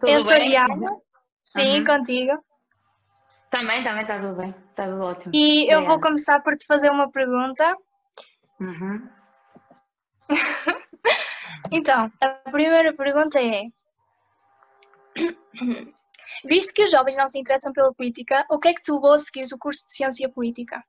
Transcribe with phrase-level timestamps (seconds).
[0.00, 0.50] Tudo eu sou bem?
[0.50, 0.96] Diana.
[1.44, 1.84] Sim, Uhum.
[1.84, 2.44] contigo.
[3.50, 4.54] Também, também está tudo bem.
[4.70, 5.34] Está tudo ótimo.
[5.34, 6.00] E eu vou Obrigada.
[6.00, 7.76] começar por te fazer uma pergunta.
[8.60, 9.08] Uhum.
[11.72, 13.62] Então, a primeira pergunta é:
[16.44, 19.12] Visto que os jovens não se interessam pela política, o que é que te levou
[19.12, 20.84] a seguir o curso de Ciência Política?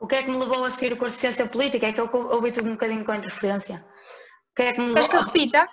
[0.00, 1.86] O que é que me levou a seguir o curso de Ciência Política?
[1.86, 3.84] É que eu ouvi tudo um bocadinho com interferência.
[4.52, 5.32] O que é que me Queres que eu levou...
[5.34, 5.68] repita?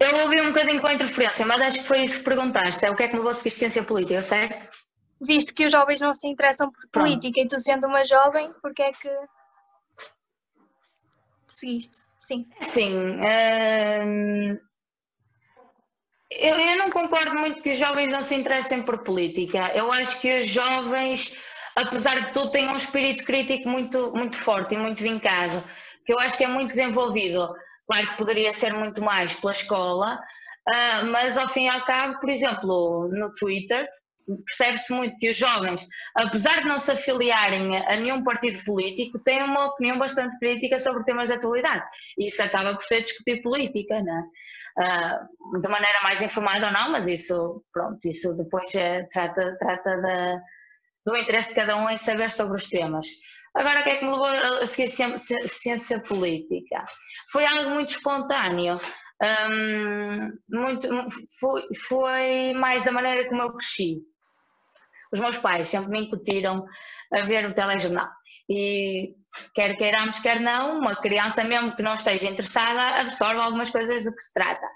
[0.00, 2.84] Eu ouvi um bocadinho com interferência, mas acho que foi isso que perguntaste.
[2.86, 4.66] É o que é que me levou a seguir Ciência Política, certo?
[5.20, 7.04] Visto que os jovens não se interessam por Pronto.
[7.06, 9.14] política e tu sendo uma jovem, porque é que
[11.46, 11.98] seguiste?
[12.16, 12.48] Sim.
[12.62, 12.96] Sim.
[12.96, 14.58] hum,
[16.30, 19.70] Eu, eu não concordo muito que os jovens não se interessem por política.
[19.74, 21.36] Eu acho que os jovens,
[21.76, 25.62] apesar de tudo, têm um espírito crítico muito, muito forte e muito vincado,
[26.04, 27.52] que eu acho que é muito desenvolvido.
[27.86, 30.20] Claro que poderia ser muito mais pela escola,
[30.68, 33.88] ah, mas ao fim e ao cabo, por exemplo, no Twitter,
[34.46, 39.42] percebe-se muito que os jovens, apesar de não se afiliarem a, nenhum partido político, têm
[39.42, 41.84] uma opinião bastante crítica sobre temas de atualidade.
[42.18, 44.22] E isso acaba por ser discutir política, né?
[44.78, 45.20] Ah,
[45.60, 50.40] de maneira mais informada ou não, mas isso, pronto, isso depois é, trata, trata da,
[51.06, 53.06] do interesse de cada um em saber sobre os temas.
[53.54, 54.88] Agora, o que é que me levou a seguir
[55.48, 56.84] ciência, política?
[57.32, 58.80] Foi algo muito espontâneo.
[59.22, 60.88] Hum, muito,
[61.38, 63.98] foi, foi mais da maneira como eu cresci.
[65.12, 66.64] Os meus pais sempre me incutiram
[67.12, 68.08] a ver o telejornal.
[68.48, 69.14] E
[69.54, 74.14] quer queiramos, quer não, uma criança mesmo que não esteja interessada absorve algumas coisas do
[74.14, 74.66] que se trata.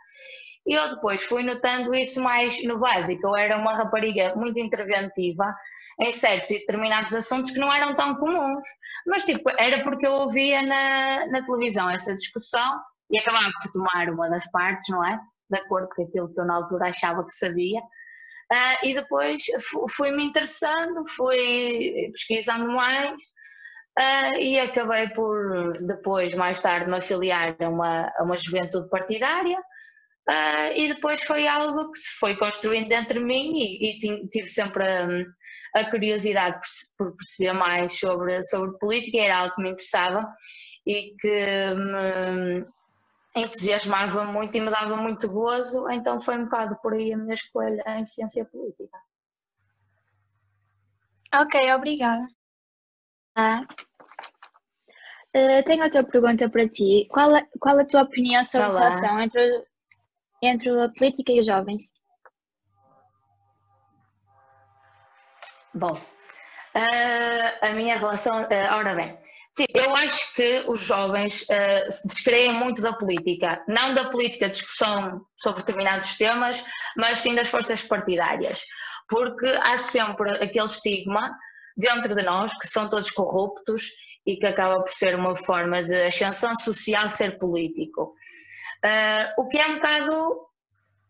[0.67, 3.27] E eu depois fui notando isso mais no básico.
[3.29, 5.55] Eu era uma rapariga muito interventiva
[6.01, 8.65] em certos e determinados assuntos que não eram tão comuns.
[9.07, 14.09] Mas tipo, era porque eu ouvia na, na televisão essa discussão e acabava por tomar
[14.11, 15.21] uma das partes, não é?
[15.51, 17.81] De acordo com aquilo que eu na altura achava que sabia.
[18.53, 23.15] Ah, e depois fu- fui-me interessando, fui pesquisando mais
[23.99, 29.59] ah, e acabei por depois, mais tarde, me afiliar a uma, a uma juventude partidária
[30.29, 34.29] ah, e depois foi algo que se foi construindo dentro de mim e, e ti-
[34.29, 35.07] tive sempre a,
[35.81, 36.59] a curiosidade
[36.97, 40.27] por, por perceber mais sobre, sobre política, era algo que me interessava
[40.87, 42.67] e que me
[43.37, 47.35] entusiasmava muito e me dava muito gozo, então foi um bocado por aí a minha
[47.35, 48.97] escolha em ciência política.
[51.35, 52.27] Ok, obrigada.
[53.35, 53.67] Ah.
[55.33, 57.09] Eh, tenho outra pergunta para ti.
[57.11, 58.79] Qual, é- qual a tua opinião sobre a Olá.
[58.79, 59.65] relação entre,
[60.47, 61.93] entre a política e os jovens?
[65.75, 66.01] Bom,
[66.75, 69.19] ah, a minha relação, ah, ora bem,
[69.57, 74.49] tipo, eu acho que os jovens ah, se descreem muito da política, não da política
[74.49, 76.65] discussão sobre determinados temas,
[76.97, 78.63] mas sim das forças partidárias,
[79.09, 81.37] porque há sempre aquele estigma
[81.77, 83.91] dentro de nós que são todos corruptos
[84.27, 88.15] e que acaba por ser uma forma de ascensão social ser político.
[88.85, 90.41] Ah, o que é um bocado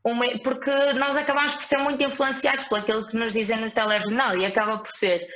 [0.05, 4.37] uma- porque nós acabamos por ser muito influenciados por aquilo que nos dizem no telejornal
[4.37, 5.27] e acaba por ser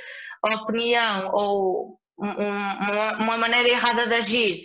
[0.45, 4.63] a opinião ou um- um- uma, uma maneira errada de agir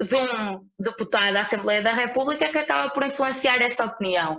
[0.00, 4.38] de um deputado da Assembleia da República que acaba por influenciar essa opinião.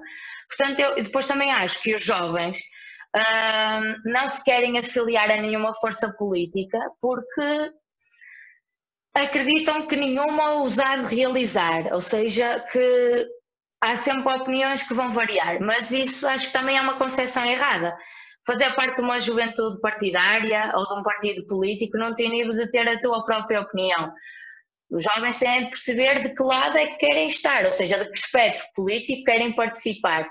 [0.50, 2.58] Portanto, eu depois também acho que os jovens
[3.16, 7.72] ah, não se querem afiliar a nenhuma força política porque
[9.16, 13.28] acreditam que nenhuma os de realizar, ou seja, que
[13.82, 17.96] há sempre opiniões que vão variar, mas isso acho que também é uma concepção errada.
[18.46, 22.70] Fazer parte de uma juventude partidária ou de um partido político não tem nível de
[22.70, 24.12] ter a tua própria opinião.
[24.92, 28.12] Os jovens têm de perceber de que lado é que querem estar, ou seja, de
[28.12, 30.28] que espectro político querem participar.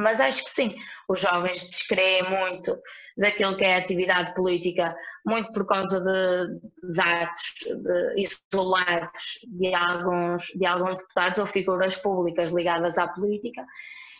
[0.00, 0.74] Mas acho que sim,
[1.08, 2.76] os jovens descreem muito
[3.16, 4.94] daquilo que é a atividade política,
[5.26, 11.96] muito por causa de, de atos de, isolados de alguns, de alguns deputados ou figuras
[11.96, 13.64] públicas ligadas à política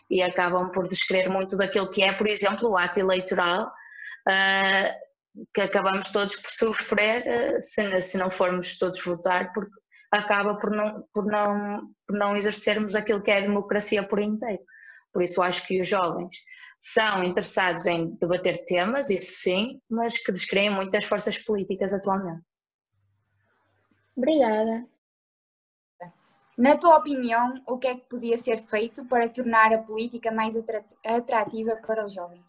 [0.09, 3.71] e acabam por descrever muito daquilo que é, por exemplo, o ato eleitoral,
[4.27, 4.93] ah,
[5.53, 9.71] que acabamos todos por sofrer ah, se, se não formos todos votar, porque
[10.11, 14.61] acaba por não, por, não, por não exercermos aquilo que é a democracia por inteiro.
[15.13, 16.35] Por isso acho que os jovens
[16.79, 22.43] são interessados em debater temas, isso sim, mas que descreem muitas forças políticas atualmente.
[24.15, 24.85] Obrigada.
[26.57, 30.55] Na tua opinião, o que é que podia ser feito para tornar a política mais
[30.55, 32.45] atra- atrativa para os jovens?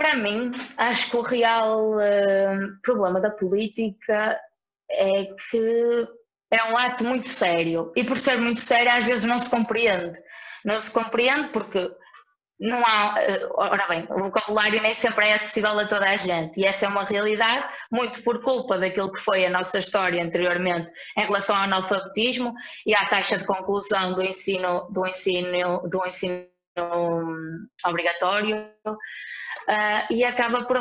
[0.00, 4.40] para mim, acho que o real uh, problema da política
[4.90, 6.08] é que
[6.50, 7.92] é um ato muito sério.
[7.96, 10.18] E por ser muito sério às vezes não se compreende.
[10.64, 11.90] Não se compreende porque
[12.60, 16.60] não há, eh, ora bem, o vocabulário nem sempre é acessível a toda a gente.
[16.60, 20.92] E essa é uma realidade, muito por culpa daquilo que foi a nossa história anteriormente
[21.16, 22.52] em relação ao analfabetismo
[22.84, 26.46] e à taxa de conclusão do ensino, do ensino, do ensino
[26.78, 28.70] hum, obrigatório.
[28.86, 30.78] Uh, e acaba por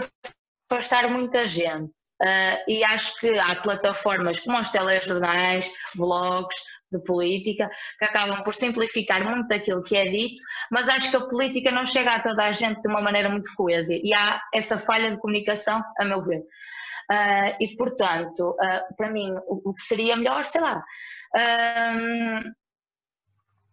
[0.69, 1.94] afastar muita gente.
[2.21, 6.56] Uh, e acho que há plataformas como os telejornais, blogs
[6.92, 11.27] de política, que acabam por simplificar muito aquilo que é dito, mas acho que a
[11.27, 14.77] política não chega a toda a gente de uma maneira muito coesa e há essa
[14.77, 16.39] falha de comunicação, a meu ver.
[16.39, 20.83] Uh, e, portanto, uh, para mim, o, que seria melhor, sei lá.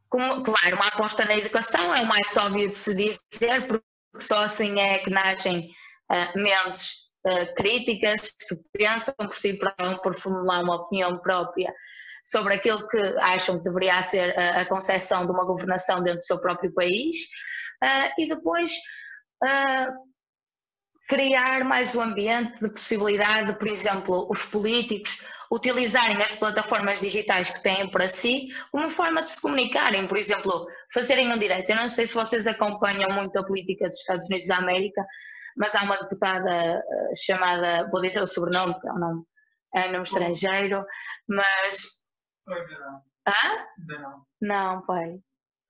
[0.08, 3.84] como, claro, uma aposta na educação é o mais óbvio de se dizer, porque
[4.18, 5.70] só assim é que nascem
[6.10, 6.92] uh, mentes
[7.26, 11.72] uh, críticas que pensam por si próprios, por formular uma opinião própria
[12.24, 16.24] sobre aquilo que acham que deveria ser a, a concepção de uma governação dentro do
[16.24, 17.16] seu próprio país
[17.82, 18.72] uh, e depois
[21.08, 25.20] criar mais um ambiente de possibilidade de, por exemplo, os políticos
[25.50, 30.66] utilizarem as plataformas digitais que têm para si como forma de se comunicarem, por exemplo,
[30.92, 31.70] fazerem um direito.
[31.70, 35.04] Eu não sei se vocês acompanham muito a política dos Estados Unidos da América,
[35.56, 39.22] mas há uma deputada eh, chamada, vou dizer o sobrenome, porque é um nome,
[39.74, 40.84] é um nome estrangeiro,
[41.28, 41.82] mas.
[43.26, 43.66] Ah?
[43.78, 44.26] Não.
[44.40, 45.18] Não, pai.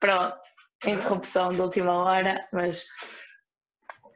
[0.01, 0.41] Pronto,
[0.85, 2.85] interrupção de última hora, mas.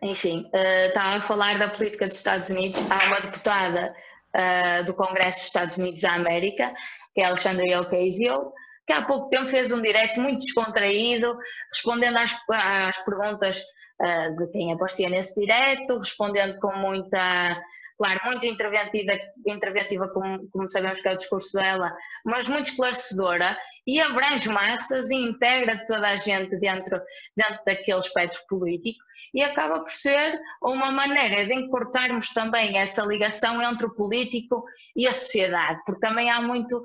[0.02, 2.80] Enfim, uh, estava a falar da política dos Estados Unidos.
[2.90, 3.94] Há uma deputada
[4.34, 6.72] uh, do Congresso dos Estados Unidos da América,
[7.14, 8.50] que é Alexandria Ocasio,
[8.86, 11.36] que há pouco tempo fez um direto muito descontraído,
[11.70, 13.62] respondendo às, às perguntas
[14.00, 17.62] uh, de quem aparecia nesse direto, respondendo com muita,
[17.98, 19.12] claro, muito interventiva,
[19.46, 21.94] interventiva como, como sabemos que é o discurso dela,
[22.24, 23.56] mas muito esclarecedora
[23.86, 27.00] e abrange massas e integra toda a gente dentro,
[27.36, 28.98] dentro daquele espectro político
[29.34, 34.64] e acaba por ser uma maneira de encurtarmos também essa ligação entre o político
[34.96, 36.82] e a sociedade, porque também há muito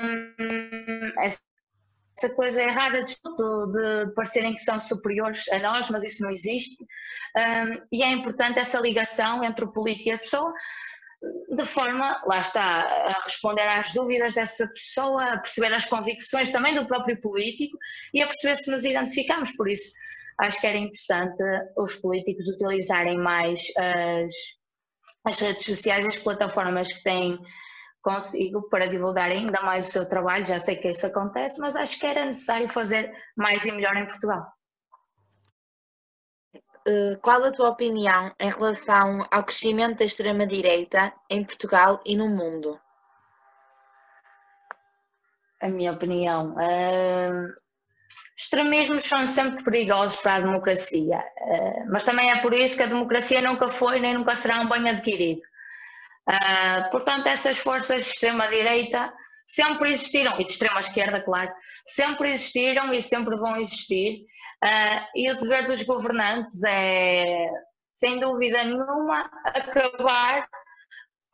[0.00, 1.47] hum, essa
[2.34, 6.82] coisa errada de, de parecerem que são superiores a nós, mas isso não existe.
[7.36, 10.52] Um, e é importante essa ligação entre o político e a pessoa,
[11.54, 16.74] de forma, lá está, a responder às dúvidas dessa pessoa, a perceber as convicções também
[16.74, 17.76] do próprio político
[18.14, 19.90] e a perceber se nos identificamos por isso.
[20.40, 21.42] Acho que era interessante
[21.76, 24.32] os políticos utilizarem mais as,
[25.24, 27.38] as redes sociais, as plataformas que têm
[28.08, 30.46] consigo para divulgar ainda mais o seu trabalho.
[30.46, 34.06] Já sei que isso acontece, mas acho que era necessário fazer mais e melhor em
[34.06, 34.46] Portugal.
[36.88, 42.28] Eh, qual a tua opinião em relação ao crescimento da extrema-direita em Portugal e no
[42.28, 42.80] mundo?
[45.60, 46.54] A minha opinião.
[46.54, 47.52] Uh,
[48.34, 52.86] extremismos são sempre perigosos para a democracia, uh, mas também é por isso que a
[52.86, 55.42] democracia nunca foi nem nunca será um bem adquirido.
[56.28, 59.12] Uh, portanto, essas forças de extrema-direita
[59.46, 61.50] sempre existiram, e de extrema-esquerda, claro,
[61.86, 64.24] sempre existiram e sempre vão existir.
[64.62, 67.48] Uh, e o dever dos governantes é,
[67.94, 70.46] sem dúvida nenhuma, acabar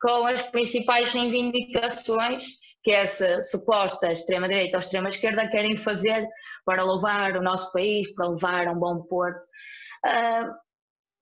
[0.01, 2.45] com as principais reivindicações
[2.83, 6.25] que essa suposta extrema-direita ou extrema-esquerda querem fazer
[6.63, 9.41] para louvar o nosso país, para levar um bom porto.
[10.05, 10.64] Uh,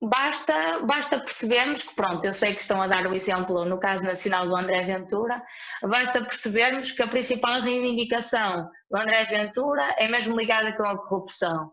[0.05, 4.03] Basta, basta percebermos que, pronto, eu sei que estão a dar o exemplo no caso
[4.03, 5.41] nacional do André Ventura,
[5.81, 11.71] basta percebermos que a principal reivindicação do André Ventura é mesmo ligada com a corrupção.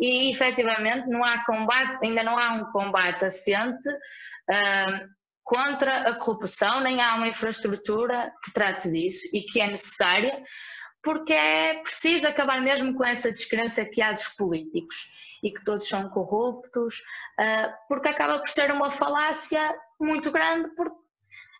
[0.00, 5.08] E efetivamente não há combate, ainda não há um combate assente uh,
[5.44, 10.42] contra a corrupção, nem há uma infraestrutura que trate disso e que é necessária,
[11.06, 14.96] porque é preciso acabar mesmo com essa descrença que há dos políticos
[15.40, 17.00] e que todos são corruptos,
[17.38, 20.96] ah, porque acaba por ser uma falácia muito grande, porque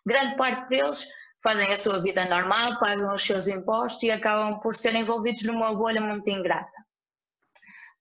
[0.05, 1.07] grande parte deles
[1.41, 5.73] fazem a sua vida normal, pagam os seus impostos e acabam por ser envolvidos numa
[5.73, 6.85] bolha muito ingrata.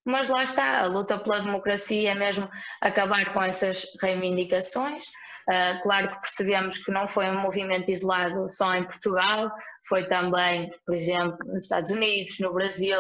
[0.05, 2.51] Mas lá está, a luta pela democracia é mesmo
[2.81, 5.05] acabar com essas reivindicações
[5.49, 9.49] Uh, claro que percebemos que não foi um movimento isolado só em Portugal,
[9.89, 12.99] foi também, por exemplo, nos Estados Unidos, no Brasil,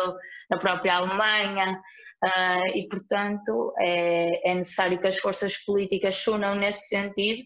[0.48, 1.82] na própria Alemanha,
[2.24, 7.42] uh, e portanto é, é, necessário que as forças políticas se unam nesse sentido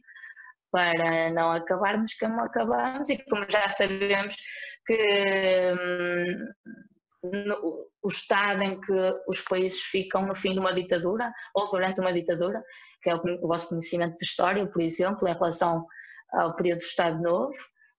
[0.71, 4.37] para não acabarmos como acabamos e como já sabemos
[4.87, 6.47] que hum,
[7.23, 8.92] no, o estado em que
[9.28, 12.62] os países ficam no fim de uma ditadura ou durante uma ditadura,
[13.02, 15.87] que é o, o vosso conhecimento de história, por exemplo, em relação
[16.33, 17.57] ao período do Estado Novo.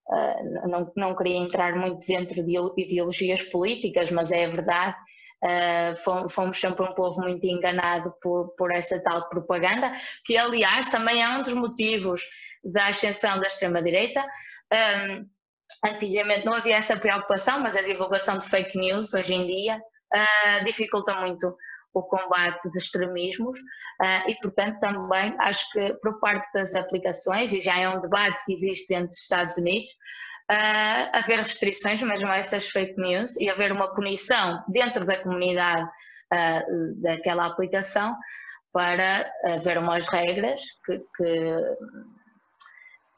[0.08, 4.96] Uh, não, não queria entrar muito dentro de ideologias políticas, mas é verdade
[5.43, 9.91] Uh, fomos sempre um povo muito enganado por, por essa tal propaganda,
[10.24, 12.22] que aliás também é um dos motivos
[12.63, 14.24] da ascensão da extrema-direita.
[14.72, 15.27] Um,
[15.84, 20.63] antigamente não havia essa preocupação, mas a divulgação de fake news hoje em dia uh,
[20.63, 21.58] dificulta muito
[21.93, 27.60] o combate de extremismos uh, e, portanto, também acho que por parte das aplicações, e
[27.60, 29.89] já é um debate que existe dentro dos Estados Unidos,
[30.51, 35.83] uh, haver restrições, mesmo a essas fake news, e haver uma punição dentro da comunidade
[35.83, 38.15] uh, daquela aplicação
[38.74, 41.55] para haver umas regras que, que,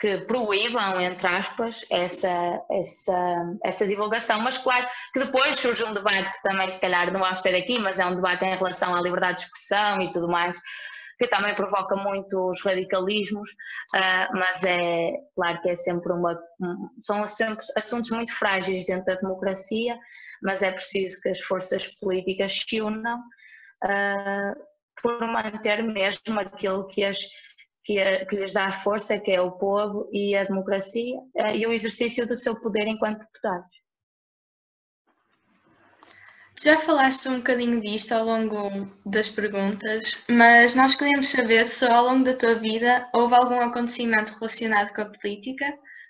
[0.04, 4.42] que, proíbam, entre aspas, essa, essa, essa divulgação.
[4.42, 7.80] Mas claro que depois surge um debate que também se calhar não vamos ter aqui,
[7.80, 10.60] mas é um debate em relação à liberdade de expressão e tudo mais,
[11.18, 13.50] que também provoca muitos radicalismos,
[13.96, 16.38] uh, mas é claro que é sempre uma.
[17.00, 19.98] São sempre assuntos muito frágeis dentro da democracia,
[20.42, 23.20] mas é preciso que as forças políticas se unam
[23.86, 24.54] uh,
[25.02, 27.20] por manter mesmo aquilo que as.
[27.86, 31.74] Que, que, lhes dá força, que é o povo e a democracia, uh, e o
[31.74, 33.84] exercício do seu poder enquanto deputados.
[36.64, 42.06] Já falaste um bocadinho disto ao longo das perguntas, mas nós queríamos saber se ao
[42.06, 45.66] longo da tua vida houve algum acontecimento relacionado com a política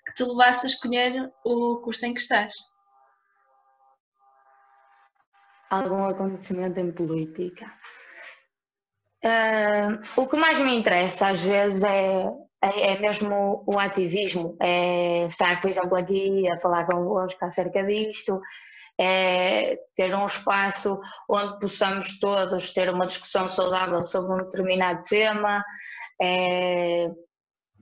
[0.06, 2.54] que te levasse a escolher o curso em que estás.
[5.70, 7.66] Algum acontecimento em política?
[9.24, 12.30] Uh, o que mais me interessa às vezes é,
[12.62, 18.38] é, é, mesmo o ativismo, é estar, por exemplo, aqui a falar convosco acerca disto,
[19.00, 25.64] é ter um espaço onde possamos todos ter uma discussão saudável sobre um determinado tema,
[26.20, 27.10] é,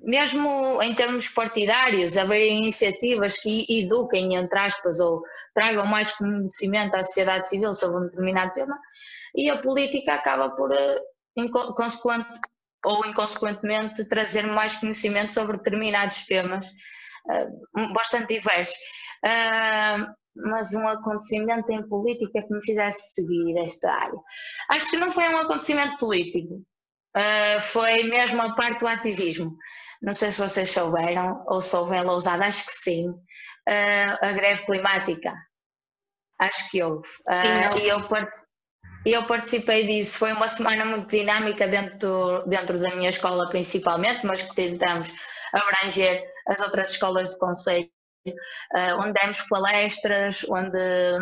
[0.03, 5.23] mesmo em termos partidários, haver iniciativas que eduquem, entre aspas, ou
[5.55, 8.79] tragam mais conhecimento à sociedade civil sobre um determinado tema,
[9.35, 11.01] e a política acaba por, eh,
[11.77, 12.41] consequente,
[12.85, 18.75] ou inconsequentemente, trazer mais conhecimento sobre determinados temas, uh, bastante diversos.
[19.25, 24.19] Uh, mas um acontecimento em política que me fizesse seguir esta área.
[24.71, 26.55] Acho que não foi um acontecimento político,
[27.17, 29.57] uh, foi mesmo a parte do ativismo.
[30.01, 33.07] Não sei se vocês souberam ou soubem Lousada, acho que sim,
[34.21, 35.33] a greve climática.
[36.43, 37.09] Acho que houve.
[37.29, 38.03] Uh, e eu,
[39.05, 40.19] eu participei disso.
[40.19, 45.09] Foi uma semana muito dinâmica dentro, dentro da minha escola, principalmente, mas que tentamos
[45.53, 47.89] abranger as outras escolas do Conselho
[48.29, 51.19] uh, onde demos palestras, onde,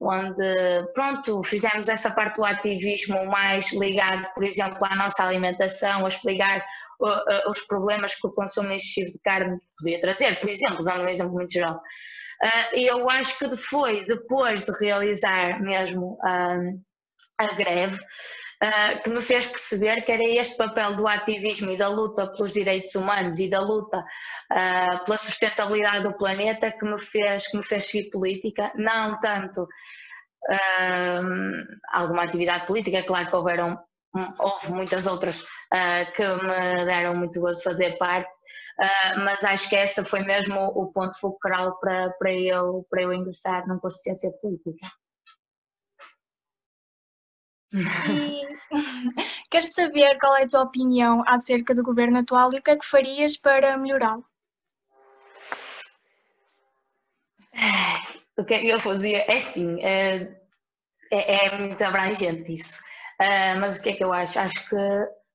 [0.00, 6.08] onde pronto, fizemos essa parte do ativismo mais ligado, por exemplo, à nossa alimentação, a
[6.08, 6.64] explicar
[7.00, 11.08] uh, os problemas que o consumo excessivo de carne podia trazer, por exemplo, dando um
[11.08, 11.80] exemplo muito geral.
[12.72, 16.18] E eu acho que foi depois de realizar mesmo
[17.38, 21.88] a greve, uh, que me fez perceber que era este papel do ativismo e da
[21.88, 24.04] luta pelos direitos humanos e da luta
[25.04, 29.66] pela sustentabilidade do planeta que me fez, que me fez seguir política, não tanto
[31.92, 33.78] alguma atividade política, claro que houveram,
[34.38, 35.42] houve muitas outras
[36.14, 38.30] que me deram muito gozo fazer parte,
[38.80, 43.12] Uh, mas acho que essa foi mesmo o ponto focal para, para, eu, para eu
[43.12, 44.86] ingressar na consciência política.
[47.72, 48.46] E
[49.50, 52.76] quero saber qual é a tua opinião acerca do governo atual e o que é
[52.76, 54.24] que farias para melhorá-lo.
[58.36, 59.18] O que é que eu fazia?
[59.18, 60.40] É assim, é,
[61.10, 62.80] é, é muito abrangente isso.
[63.20, 64.38] Uh, mas o que é que eu acho?
[64.38, 64.76] Acho que,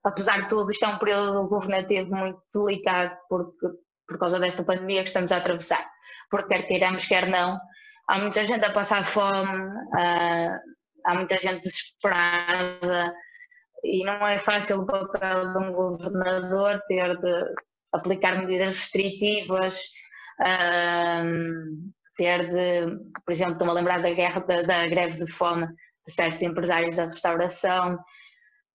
[0.04, 3.68] apesar de tudo, isto é um período governativo muito delicado porque,
[4.08, 5.86] por causa desta pandemia que estamos a atravessar.
[6.30, 7.60] Porque quer queiramos, quer não,
[8.08, 9.70] há muita gente a passar fome,
[11.06, 13.14] há muita gente desesperada
[13.84, 17.46] e não é fácil o papel de um governador ter de
[17.94, 19.80] aplicar medidas restritivas,
[21.24, 25.66] um, ter de, por exemplo, estou-me a lembrar da guerra da, da, greve de fome
[25.68, 27.98] de certos empresários da restauração.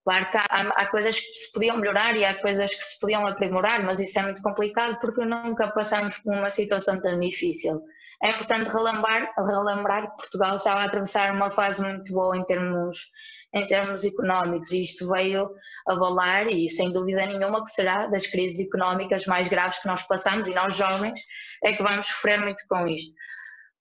[0.04, 3.26] Claro que há, há, coisas que se podiam melhorar e há coisas que se podiam
[3.26, 7.82] aprimorar, mas isso é muito complicado porque nunca passamos por uma situação tão difícil
[8.24, 13.10] é importante relembrar, relembrar que Portugal estava a atravessar uma fase muito boa em termos,
[13.52, 15.50] em termos económicos e isto veio
[15.86, 20.48] abalar e sem dúvida nenhuma que será das crises económicas mais graves que nós passamos
[20.48, 21.20] e nós jovens
[21.62, 23.14] é que vamos sofrer muito com isto.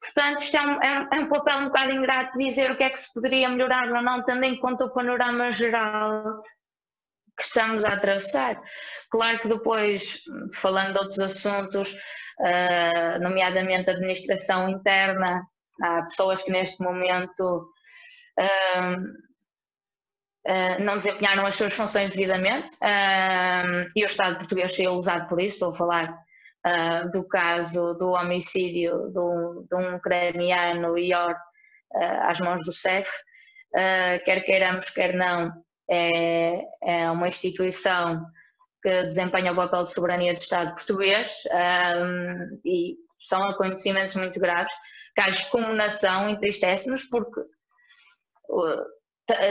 [0.04, 2.90] Portanto, isto é um, é, é um, papel um bocado ingrato dizer o que é
[2.90, 6.42] que se poderia melhorar ou não, tendo em conta o panorama geral
[7.38, 8.62] que estamos a atravessar.
[9.10, 10.20] Claro que depois,
[10.54, 15.42] falando de outros assuntos, uh, nomeadamente administração interna,
[15.82, 17.72] há pessoas que neste momento
[18.40, 18.98] uh,
[20.48, 22.74] uh, não desempenharam as suas funções devidamente
[23.96, 26.24] e o Estado português saiu usado por isso, estou a falar
[26.66, 33.10] uh, do caso do homicídio de um, ucraniano IOR uh, às mãos do CEF,
[33.76, 35.52] uh, quer queiramos, quer não,
[35.90, 38.26] é, é uma instituição
[38.82, 41.38] que desempenha o papel de soberania do Estado português
[41.98, 44.74] um, e são acontecimentos muito graves
[45.16, 47.42] que a excomunação entristece-nos porque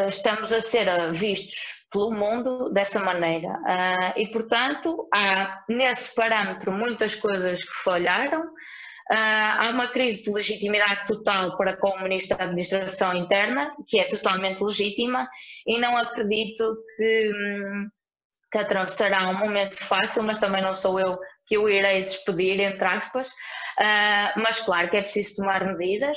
[0.09, 3.49] estamos a ser vistos pelo mundo dessa maneira.
[3.49, 8.43] Uh, e, portanto, há nesse parâmetro muitas coisas que falharam.
[8.43, 14.01] Uh, há uma crise de legitimidade total para com o Ministro da Administração Interna, que
[14.01, 15.29] é totalmente legítima,
[15.67, 17.89] e não acredito que, hum,
[18.51, 22.87] que atravessará um momento fácil, mas também não sou eu que o irei despedir, entre
[22.87, 23.29] aspas.
[23.29, 26.17] Uh, mas, claro, que é preciso tomar medidas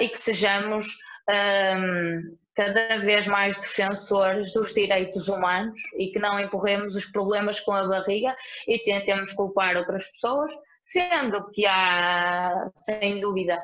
[0.00, 0.84] e que sejamos
[1.30, 7.72] um, cada vez mais defensores dos direitos humanos e que não empurremos os problemas com
[7.72, 8.36] a barriga
[8.68, 10.52] e tentemos culpar outras pessoas,
[10.82, 13.58] sendo que há, sem dúvida,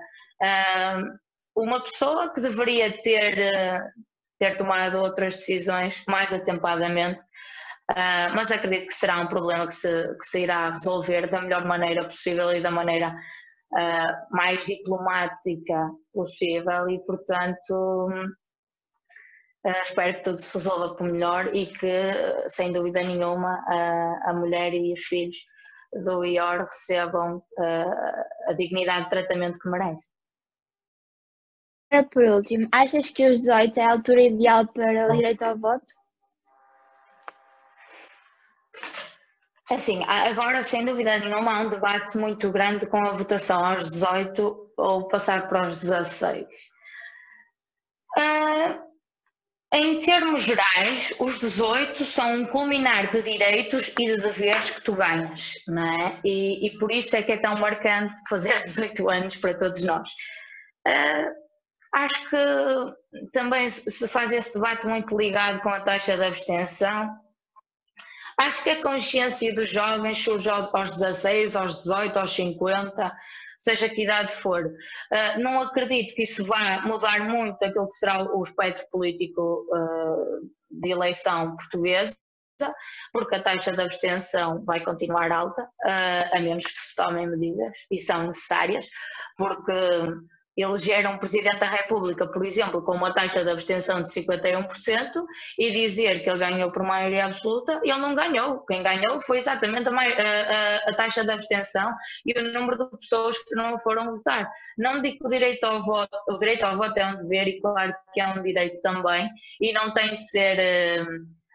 [1.55, 3.83] um, uma pessoa que deveria ter,
[4.39, 7.21] ter tomado outras decisões mais atempadamente,
[7.91, 11.67] uh, mas acredito que será um problema que se, que se irá resolver da melhor
[11.67, 13.15] maneira possível e da maneira
[13.73, 18.09] uh, mais diplomática possível e, portanto,
[19.67, 24.35] uh, espero que tudo se resolva por melhor e que, sem dúvida nenhuma, a, a
[24.35, 25.37] mulher e os filhos
[25.93, 30.11] do IOR recebam uh, a dignidade de tratamento que merecem.
[32.13, 35.87] Por último, achas que os 18 é a altura ideal para o direito ao voto?
[39.71, 43.91] É assim, agora sem dúvida nenhuma há um debate muito grande com a votação aos
[43.91, 46.45] 18 ou passar para os 16.
[46.45, 46.49] Uh,
[48.17, 48.86] ah,
[49.77, 54.95] em termos gerais, os 18 são um culminar de direitos e de deveres que tu
[54.95, 56.21] ganhas, não é?
[56.25, 60.11] E, e por isso é que é tão marcante fazer 18 anos para todos nós.
[60.87, 61.31] Uh,
[61.95, 67.15] acho que também se faz esse debate muito ligado com a taxa de abstenção
[68.39, 73.17] Acho que a consciência dos jovens surge aos 16, aos 18, aos 50,
[73.59, 74.67] seja que idade for.
[74.67, 80.51] Uh, não acredito que isso vá mudar muito aquilo que será o espectro político uh,
[80.71, 82.17] de eleição portuguesa,
[83.13, 87.73] porque a taxa de abstenção vai continuar alta, uh, a menos que se tomem medidas,
[87.91, 88.87] e são necessárias,
[89.37, 89.73] porque
[90.57, 94.67] eleger um Presidente da República, por exemplo, com uma taxa de abstenção de 51%
[95.59, 98.65] e dizer que ele ganhou por maioria absoluta, ele não ganhou.
[98.65, 101.93] Quem ganhou foi exatamente a, a, a taxa de abstenção
[102.25, 104.51] e o número de pessoas que não foram votar.
[104.79, 107.61] Não digo que o direito ao voto, o direito ao voto é um dever e
[107.61, 109.29] claro que é um direito também
[109.61, 111.05] e não tem de ser, eh,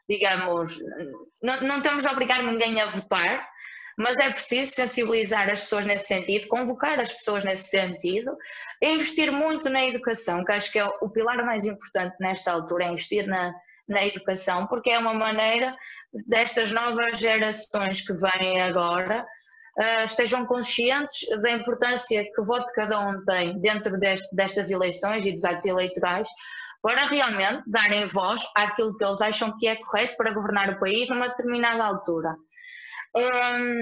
[0.07, 0.79] digamos,
[1.41, 3.50] não, não temos de obrigar ninguém a votar,
[4.01, 8.35] mas é preciso sensibilizar as pessoas nesse sentido, convocar as pessoas nesse sentido,
[8.81, 12.87] investir muito na educação, que acho que é o pilar mais importante nesta altura, é
[12.89, 13.53] investir na,
[13.87, 15.75] na educação, porque é uma maneira
[16.27, 19.23] destas novas gerações que vêm agora
[19.77, 25.25] uh, estejam conscientes da importância que o voto cada um tem dentro deste, destas eleições
[25.25, 26.27] e dos atos eleitorais,
[26.81, 31.07] para realmente darem voz àquilo que eles acham que é correto para governar o país
[31.07, 32.35] numa determinada altura.
[33.15, 33.81] Um,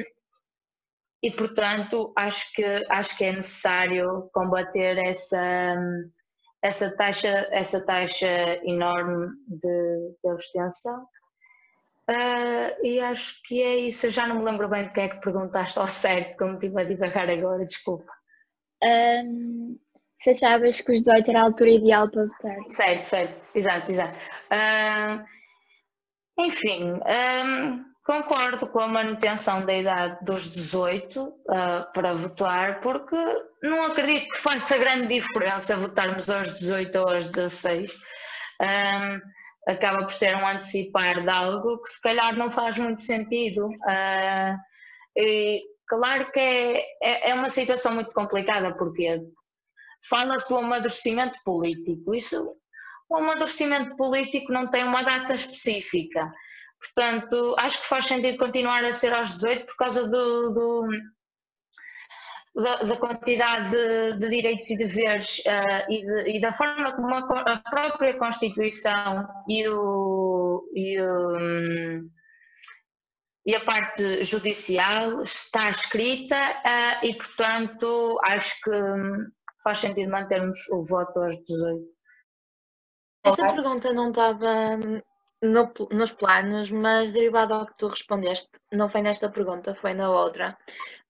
[1.21, 5.75] e portanto acho que acho que é necessário combater essa
[6.61, 11.07] essa taxa essa taxa enorme de, de abstenção.
[12.09, 14.07] Uh, e acho que é isso.
[14.07, 16.81] Eu já não me lembro bem de quem é que perguntaste ao certo como estive
[16.81, 18.11] a divagar agora desculpa.
[18.83, 19.77] Um,
[20.21, 22.65] se achavas que os 18 era a altura ideal para votar.
[22.65, 23.55] Certo certo.
[23.55, 24.17] Exato exato.
[24.51, 25.23] Uh,
[26.39, 33.15] enfim um, Concordo com a manutenção da idade dos 18 uh, ah, para votar, porque
[33.61, 37.93] não acredito que faça grande diferença votarmos aos 18 ou aos 16.
[38.63, 43.67] Um, acaba por ser um antecipar de algo que se calhar não faz muito sentido.
[43.67, 44.57] Uh,
[45.15, 49.21] e claro que é, é, é, uma situação muito complicada, porque
[50.09, 52.15] fala-se do amadurecimento político.
[52.15, 52.55] Isso,
[53.07, 56.27] o amadurecimento político não tem uma data específica.
[56.79, 60.87] Portanto, acho que faz sentido continuar a ser aos 18 por causa do, do
[62.55, 67.13] da, da quantidade de, de, direitos e deveres uh, e, de, e, da forma como
[67.13, 72.01] a, a própria Constituição e, o, e, o,
[73.45, 78.71] e, a parte judicial está escrita uh, e, portanto, acho que
[79.63, 81.99] faz sentido mantermos o voto aos 18.
[83.25, 84.77] Essa pergunta não estava
[85.41, 90.09] no, nos planos, mas derivado ao que tu respondeste, não foi nesta pergunta, foi na
[90.09, 90.57] outra.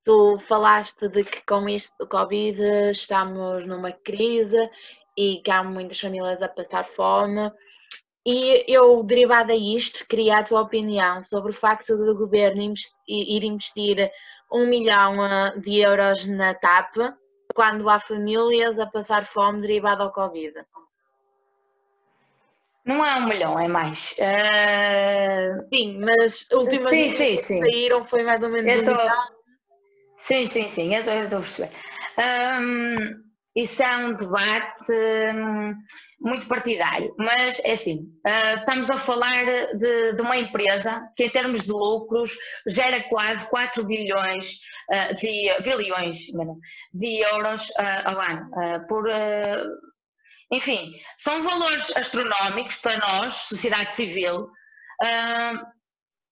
[0.04, 4.58] Tu falaste de que com isto do Covid estamos numa crise
[5.18, 7.52] e que há muitas famílias a passar fome.
[8.26, 12.74] E eu, derivado a isto, queria a tua opinião sobre o facto do governo
[13.08, 14.12] ir investir
[14.52, 16.96] um milhão eh, de euros na TAP
[17.54, 20.54] quando há famílias a passar fome derivado ao Covid.
[22.90, 24.16] Não é um milhão, é mais.
[24.18, 25.68] Uh...
[25.72, 27.60] Sim, mas últimas sim, sim, sim.
[27.60, 28.92] saíram foi mais ou menos eu um tô...
[28.94, 29.16] milhão.
[30.18, 31.70] Sim, sim, sim, eu estou a perceber.
[32.18, 34.92] Um, isso é um debate
[35.36, 35.76] um,
[36.20, 39.46] muito partidário, mas é assim, uh, estamos a falar
[39.78, 42.36] de, de, uma empresa que em termos de lucros
[42.68, 44.54] gera quase 4 bilhões
[44.92, 46.18] uh, de, bilhões
[46.92, 48.50] de euros uh, ao ano,
[48.88, 49.08] por
[50.52, 55.80] enfim, são valores astronómicos para nós, sociedade civil, uh,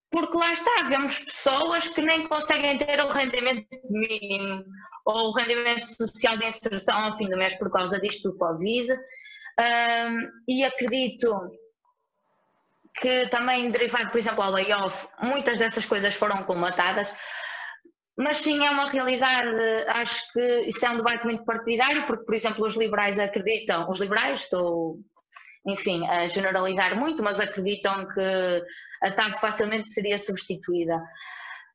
[0.09, 4.63] porque lá está, vemos pessoas que nem conseguem ter o rendimento mínimo
[5.05, 8.91] ou o rendimento social de inserção ao fim do mês por causa disto do Covid.
[8.91, 11.51] Uh, e acredito
[12.99, 17.13] que também derivado, por exemplo, ao layoff, muitas dessas coisas foram colmatadas.
[18.17, 19.49] Mas sim, é uma realidade,
[19.89, 23.99] acho que isso é um debate muito partidário, porque, por exemplo, os liberais acreditam, os
[23.99, 24.99] liberais, estou,
[25.67, 28.63] enfim, a generalizar muito, mas acreditam que
[29.03, 30.99] a TAP facilmente seria substituída.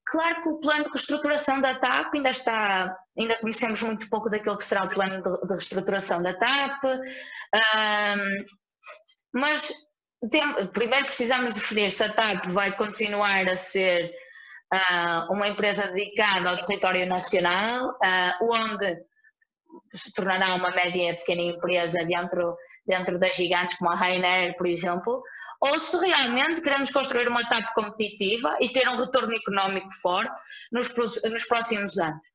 [0.05, 4.57] Claro que o plano de reestruturação da TAP ainda está, ainda conhecemos muito pouco daquilo
[4.57, 6.83] que será o plano de, reestruturação da TAP,
[9.33, 9.72] mas
[10.28, 14.12] tem, primeiro precisamos definir se a TAP vai continuar a ser
[15.31, 17.97] uma empresa dedicada ao território nacional,
[18.41, 18.99] onde
[19.95, 22.57] se tornará uma média pequena empresa dentro,
[22.87, 25.23] dentro das gigantes como a Rainer, por exemplo,
[25.61, 30.41] ou se realmente queremos construir uma TAP competitiva e ter um retorno económico forte
[30.73, 32.27] nos, nos próximos anos.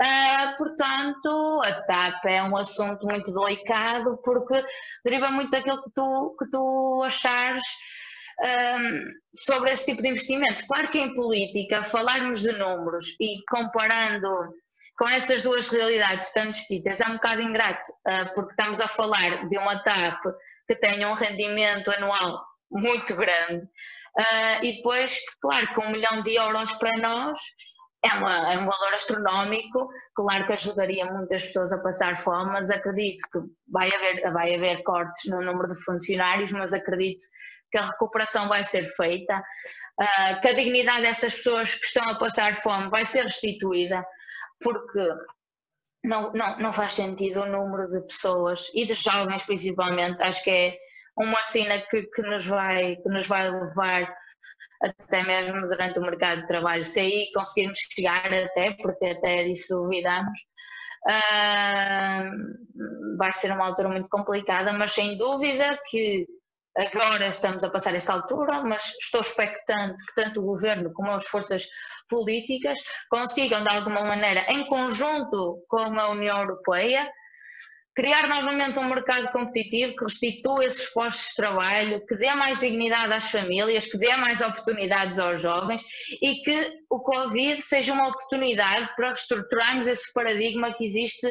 [0.00, 4.64] Uh, portanto, a TAP é um assunto muito delicado porque
[5.04, 7.62] deriva muito daquilo que tu, que tu achares
[8.42, 10.62] um, sobre esse tipo de investimentos.
[10.62, 14.28] Claro que em política, falarmos de números e comparando
[14.98, 19.48] com essas duas realidades tão distintas é um bocado ingrato, uh, porque estamos a falar
[19.48, 20.22] de uma TAP
[20.68, 23.64] que tem um rendimento anual muito grande.
[24.18, 27.38] Uh, e depois, claro, com um milhão de euros para nós
[28.02, 32.70] é, uma, é, um valor astronómico, claro que ajudaria muitas pessoas a passar fome, mas
[32.70, 37.22] acredito que vai haver, vai haver cortes no número de funcionários, mas acredito
[37.70, 42.18] que a recuperação vai ser feita, uh, que a dignidade dessas pessoas que estão a
[42.18, 44.04] passar fome vai ser restituída,
[44.60, 45.08] porque
[46.04, 50.50] não, não, não faz sentido o número de pessoas e de jovens principalmente, acho que
[50.50, 50.78] é
[51.18, 54.12] uma cena que, que, nos vai, que nos vai levar
[54.82, 59.74] até mesmo durante o mercado de trabalho, se aí conseguirmos chegar até, porque até disso
[59.74, 60.38] duvidamos,
[61.06, 62.22] uh,
[63.18, 66.26] vai ser uma altura muito complicada, mas sem dúvida que
[66.80, 71.26] agora estamos a passar esta altura, mas estou expectante que tanto o governo como as
[71.26, 71.66] forças
[72.08, 77.08] políticas consigam, de alguma maneira, em conjunto com a União Europeia,
[77.94, 83.12] criar novamente um mercado competitivo que restitua esses postos de trabalho, que dê mais dignidade
[83.12, 85.82] às famílias, que dê mais oportunidades aos jovens
[86.22, 91.30] e que o Covid seja uma oportunidade para reestruturarmos esse paradigma que existe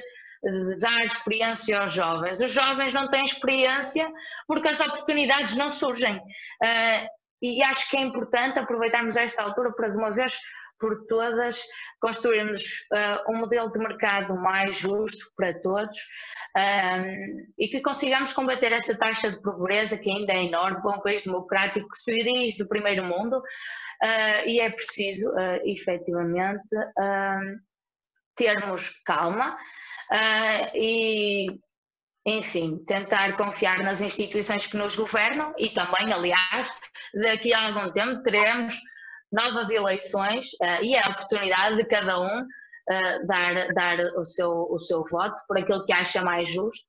[0.80, 2.40] dar experiência aos jovens.
[2.40, 4.10] Os jovens não têm experiência
[4.48, 6.18] porque as oportunidades não surgem.
[6.18, 7.08] Uh,
[7.42, 10.38] e acho que é importante aproveitarmos esta altura para, de uma vez
[10.80, 11.62] por todas,
[12.00, 12.62] construirmos
[12.94, 15.98] uh, um modelo de mercado mais justo para todos
[16.56, 21.02] um, e que consigamos combater essa taxa de pobreza que ainda é enorme para um
[21.02, 26.76] país democrático que se diz do primeiro mundo uh, e é preciso, uh, efetivamente,
[28.36, 29.58] termos calma
[30.12, 31.48] uh, e,
[32.26, 36.72] enfim, tentar confiar nas instituições que nos governam e também, aliás,
[37.14, 38.80] daqui a algum tempo teremos
[39.32, 44.68] novas eleições uh, e é a oportunidade de cada um uh, dar, dar o, seu,
[44.70, 46.88] o seu voto por aquilo que acha mais justo.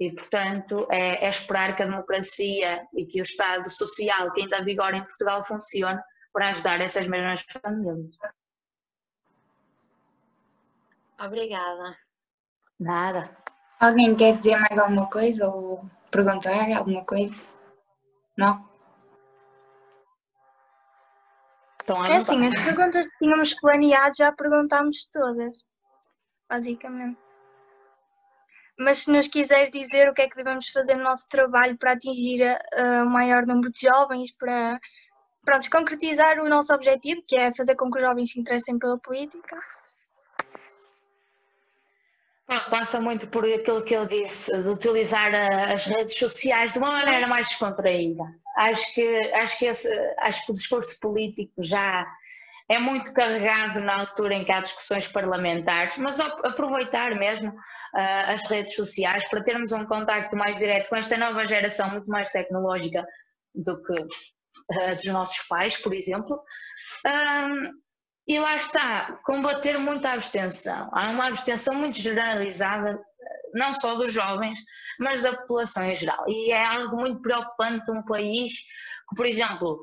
[0.00, 4.64] e, portanto, é, é, esperar que a democracia e que o Estado social que ainda
[4.64, 6.00] vigora em Portugal funcione
[6.32, 8.16] para ajudar essas mesmas famílias.
[11.20, 11.96] Obrigada.
[12.78, 13.36] Nada.
[13.78, 17.34] Alguém quer dizer mais alguma coisa ou perguntar alguma coisa?
[18.36, 18.68] Não?
[21.80, 25.58] Estão à É assim, as perguntas que tínhamos planeado já perguntámos todas,
[26.48, 27.18] basicamente.
[28.78, 31.92] Mas se nos quiseres dizer o que é que devemos fazer no nosso trabalho para
[31.92, 34.80] atingir a- o maior número de jovens, para
[35.44, 38.98] pronto, concretizar o nosso objetivo, que é fazer com que os jovens se interessem pela
[38.98, 39.58] política.
[42.68, 46.90] Passa muito por aquilo que eu disse, de utilizar a- as redes sociais de uma
[46.90, 48.24] maneira mais descontraída.
[48.56, 52.04] Acho que, acho que, esse, acho que o discurso político já
[52.68, 57.54] é muito carregado na altura em que há discussões parlamentares, mas ap- aproveitar mesmo
[57.94, 62.08] ah, as redes sociais para termos um contacto mais direto com esta nova geração muito
[62.10, 63.06] mais tecnológica
[63.54, 64.06] do que
[64.72, 66.40] ah, dos nossos pais, por exemplo.
[67.06, 67.70] Ahm,
[68.30, 70.88] e lá está, combater muita abstenção.
[70.92, 72.96] Há uma abstenção muito generalizada,
[73.52, 74.56] não só dos jovens,
[75.00, 76.24] mas da população em geral.
[76.28, 78.52] E é algo muito preocupante um país
[79.08, 79.82] que, por exemplo,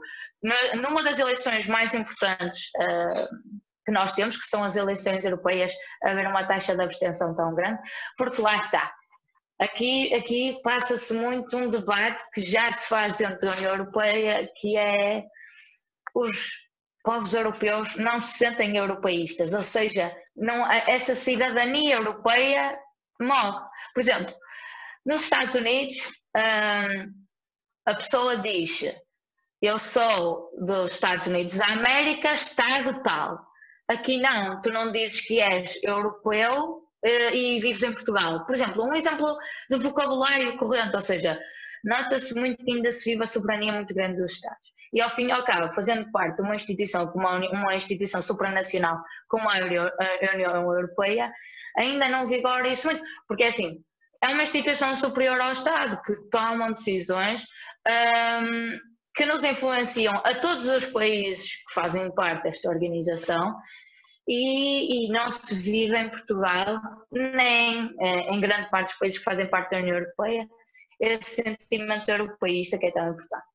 [0.76, 3.08] numa das eleições mais importantes ah,
[3.86, 7.82] que nós temos, que são as eleições europeias, haver uma taxa de abstenção tão grande,
[8.18, 8.94] porque lá está.
[9.60, 14.78] Aqui, aqui passa-se muito um debate que já se faz dentro da União Europeia, que
[14.78, 15.26] é
[16.16, 16.67] os
[17.08, 22.78] povos europeus não se sentem europeístas, ou seja, não, essa cidadania europeia
[23.18, 23.64] morre.
[23.94, 24.36] Por exemplo,
[25.06, 25.96] nos Estados Unidos,
[26.36, 27.14] hum,
[27.86, 28.94] a pessoa diz:
[29.62, 33.40] Eu sou dos Estados Unidos da América, Estado tal.
[33.88, 38.46] Aqui não, tu não dizes que és europeu eh, e vives em Portugal.
[38.46, 39.38] Por exemplo, um exemplo
[39.70, 41.40] de vocabulário corrente, ou seja,
[41.86, 44.77] nota-se muito que ainda se vive a soberania muito grande dos Estados.
[44.94, 48.98] E ao fim e ao cabo, fazendo parte de uma instituição como uma, instituição supranacional
[49.28, 51.32] como a, Euro- a União Europeia,
[51.78, 53.84] ainda não vigora isso muito, porque é assim,
[54.24, 57.44] é uma instituição superior ao Estado que tomam decisões
[57.88, 58.80] hum,
[59.16, 63.56] que nos influenciam a todos os países que fazem parte desta organização
[64.28, 66.80] e, e não se vive em Portugal,
[67.12, 70.48] nem eh, em grande parte dos países que fazem parte da União Europeia,
[71.00, 73.47] esse sentimento europeísta que é tão importante.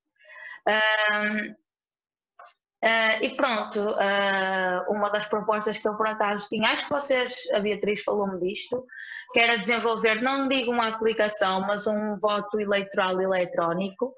[2.85, 7.33] Ah, e pronto, ah, uma das propostas que eu por acaso tinha, acho que vocês,
[7.55, 8.85] a Beatriz falou-me disto,
[9.33, 14.13] que era desenvolver, não digo uma aplicação, mas um voto eleitoral eletrónico.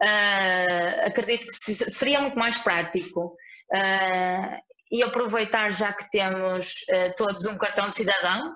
[0.00, 3.36] Ah, acredito que se- seria muito mais prático
[4.92, 6.84] e aproveitar já que temos
[7.16, 8.54] todos um cartão de cidadão.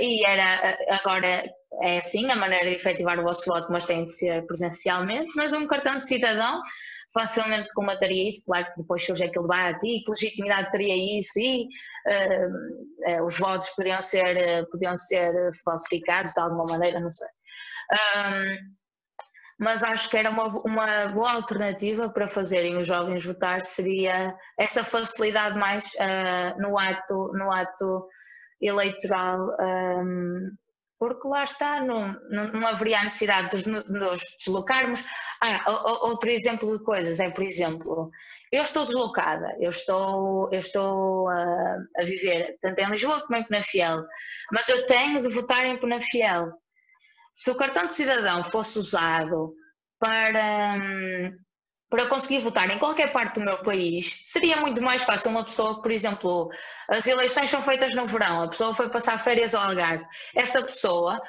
[0.00, 1.44] E era agora
[1.82, 5.52] é assim a maneira de efetivar o vosso voto, mas tem de ser presencialmente, mas
[5.52, 6.60] um cartão de cidadão
[7.12, 11.68] facilmente comataria isso, claro que depois surge aquele debate e que legitimidade teria isso e
[12.06, 12.48] eh,
[13.06, 15.32] eh, os votos poderiam ser, eh, podiam ser
[15.64, 17.28] falsificados de alguma maneira, não sei.
[17.92, 18.56] Ahm,
[19.58, 24.84] mas acho que era uma, uma boa alternativa para fazerem os jovens votar, seria essa
[24.84, 25.90] facilidade mais
[26.58, 28.06] no, ato, no ato
[28.60, 30.50] eleitoral ahm,
[30.98, 35.04] porque lá está, não, não, haveria a necessidade de nos- de nos deslocarmos.
[35.42, 35.70] Ah,
[36.02, 38.10] outro exemplo de coisas é, por exemplo,
[38.50, 43.44] eu estou deslocada, eu estou, eu estou ah, a viver tanto em Lisboa como em
[43.44, 44.04] Penafiel,
[44.52, 46.50] mas eu tenho de votar em Penafiel.
[47.34, 49.52] Se o cartão de cidadão fosse usado
[49.98, 50.78] para,
[51.88, 55.80] para conseguir votar em qualquer parte do meu país, seria muito mais fácil uma pessoa,
[55.80, 56.50] por exemplo,
[56.88, 61.20] as eleições são feitas no verão, a pessoa foi passar férias ao Algarve, essa pessoa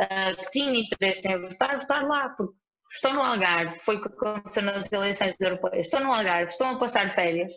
[0.00, 2.54] ah, que tinha interesse em votar, votar lá, porque
[2.92, 6.78] estou no Algarve, foi o que aconteceu nas eleições europeias, estou no Algarve, estão a
[6.78, 7.52] passar férias,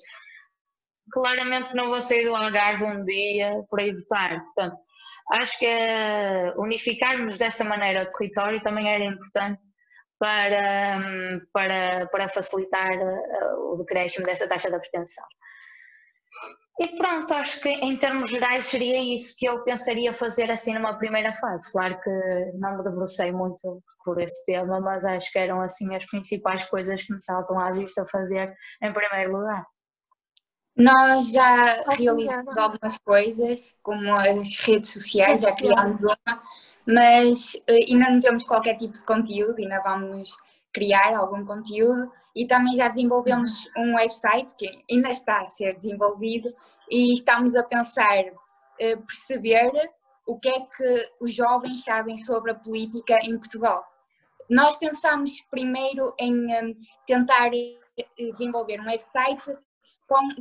[1.12, 4.76] claramente não vou sair do Algarve um dia por aí votar, portanto,
[5.34, 9.62] acho que eh, unificarmos dessa maneira o território também era importante
[10.20, 15.26] para, hum, para, para facilitar eh, o decréscimo dessa taxa de abstenção.
[16.80, 20.98] E pronto, acho que em termos gerais seria isso que eu pensaria fazer assim numa
[20.98, 21.70] primeira fase.
[21.72, 22.10] Claro que
[22.54, 27.04] não me debrucei muito por esse tema, mas acho que eram assim as principais coisas
[27.04, 29.66] que me saltam à vista fazer em primeiro lugar.
[30.74, 36.18] Nós já realizamos algumas coisas, como as redes sociais, já criámos uma,
[36.90, 40.36] mas eh, ainda não temos qualquer tipo de conteúdo, ainda vamos
[40.74, 46.52] criar algum conteúdo e também já desenvolvemos um website que ainda está a ser desenvolvido
[46.90, 48.24] e estamos a pensar
[48.80, 49.72] eh, perceber
[50.26, 53.86] o que é que os jovens sabem sobre a política em Portugal.
[54.50, 56.74] Nós pensamos primeiro em eh,
[57.06, 57.52] tentar
[58.18, 59.60] desenvolver um website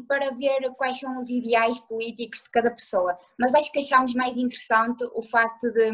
[0.09, 4.39] para ver quais são os ideais políticos de cada pessoa, mas acho que achámos mais
[4.39, 5.93] interessante o facto de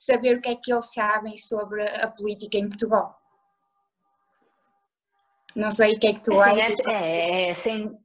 [0.00, 3.16] saber o que é que eles sabem sobre a política em Portugal.
[5.54, 6.78] Não sei o que é que tu Sim, achas.
[6.86, 7.98] é, é, é, sem,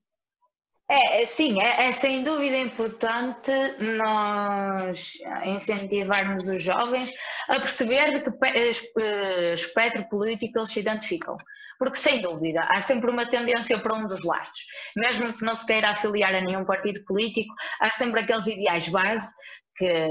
[0.90, 3.52] é, é, sim, é, é sem dúvida importante
[3.98, 5.14] nós
[5.46, 7.12] incentivarmos os jovens
[7.48, 11.38] a perceber de que eh, espectro político eles se identificam.
[11.78, 14.66] Porque, sem dúvida, há sempre uma tendência para um dos lados.
[14.96, 19.34] Mesmo que não se queira afiliar a nenhum partido político, há sempre aqueles ideais base
[19.76, 20.08] que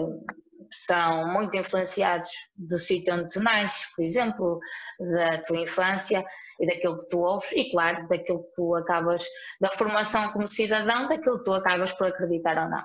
[0.71, 4.61] são muito influenciados do sítio onde tu nasces, por exemplo,
[5.15, 6.25] da tua infância
[6.61, 9.25] e daquilo que tu ouves, e claro, daquilo que tu acabas,
[9.61, 12.85] da formação como cidadão, daquilo que tu acabas por acreditar ou não.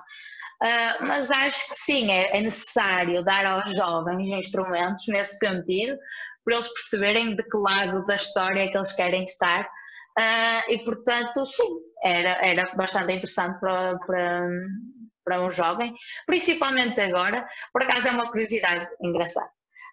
[0.62, 5.96] Ah, mas acho que sim, é, é necessário dar aos jovens instrumentos nesse sentido,
[6.44, 9.68] para eles perceberem de que lado da história é que eles querem estar.
[10.18, 14.48] Ah, e portanto, sim, era, era bastante interessante para, para,
[15.24, 15.94] para um jovem,
[16.26, 19.50] principalmente agora, por acaso é uma curiosidade engraçada.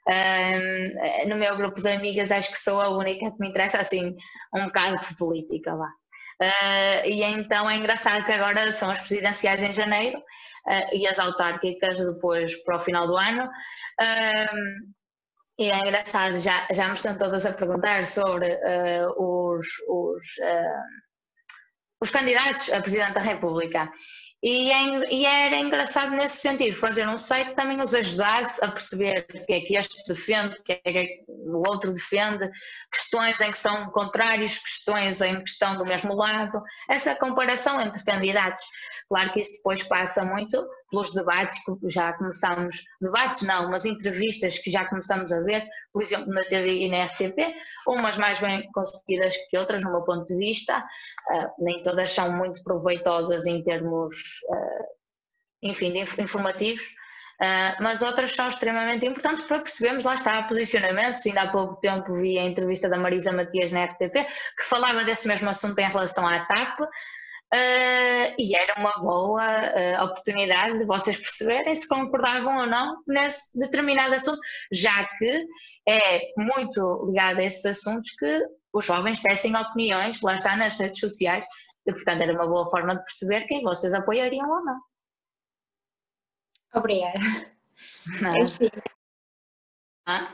[0.10, 4.16] Ah, no meu grupo de amigas acho que sou a única que me interessa assim
[4.56, 5.90] um bocado por política lá.
[6.42, 10.22] Ah, e então é engraçado que agora são as presidenciais em janeiro
[10.68, 13.50] ah, e as autárquicas depois para o final do ano.
[14.00, 14.46] Ah,
[15.60, 20.26] e é engraçado, já, já me estão todas a perguntar sobre ah, os, os,
[22.02, 23.92] os candidatos a Presidente da República.
[24.44, 29.26] E, é e era engraçado nesse sentido, fazer um site também os ajudasse a perceber
[29.34, 32.48] o que é que este defende, o que é que o outro defende,
[32.92, 38.04] questões em que são contrários, questões em que estão do mesmo lado, essa comparação entre
[38.04, 38.64] candidatos.
[39.10, 44.58] Claro que isso depois passa muito pelos debates que já começamos, debates não, mas entrevistas
[44.60, 47.56] que já começamos a ver, por exemplo na TV e na RTP,
[47.88, 50.84] umas mais bem conseguidas que outras no meu ponto de vista,
[51.30, 54.16] ah, nem todas são muito proveitosas em termos,
[54.52, 54.86] ah,
[55.64, 56.84] enfim, informativos,
[57.40, 62.16] ah, mas outras são extremamente importantes para percebermos, lá está, posicionamentos, ainda há pouco tempo
[62.16, 64.26] vi a entrevista da Marisa Matias na RTP,
[64.58, 66.80] que falava desse mesmo assunto em relação à TAP,
[67.54, 73.58] ah, e era uma boa ah, oportunidade de vocês perceberem se concordavam ou não nesse
[73.58, 74.40] determinado assunto,
[74.72, 75.46] já que
[75.88, 78.42] é muito ligado a esses assuntos que
[78.74, 81.46] os jovens tecem opiniões, lá está nas redes sociais,
[81.86, 84.80] e portanto era uma boa forma de perceber quem vocês apoiariam ou não.
[86.76, 87.18] Obrigada.
[88.38, 88.70] É assim,
[90.06, 90.32] Ah,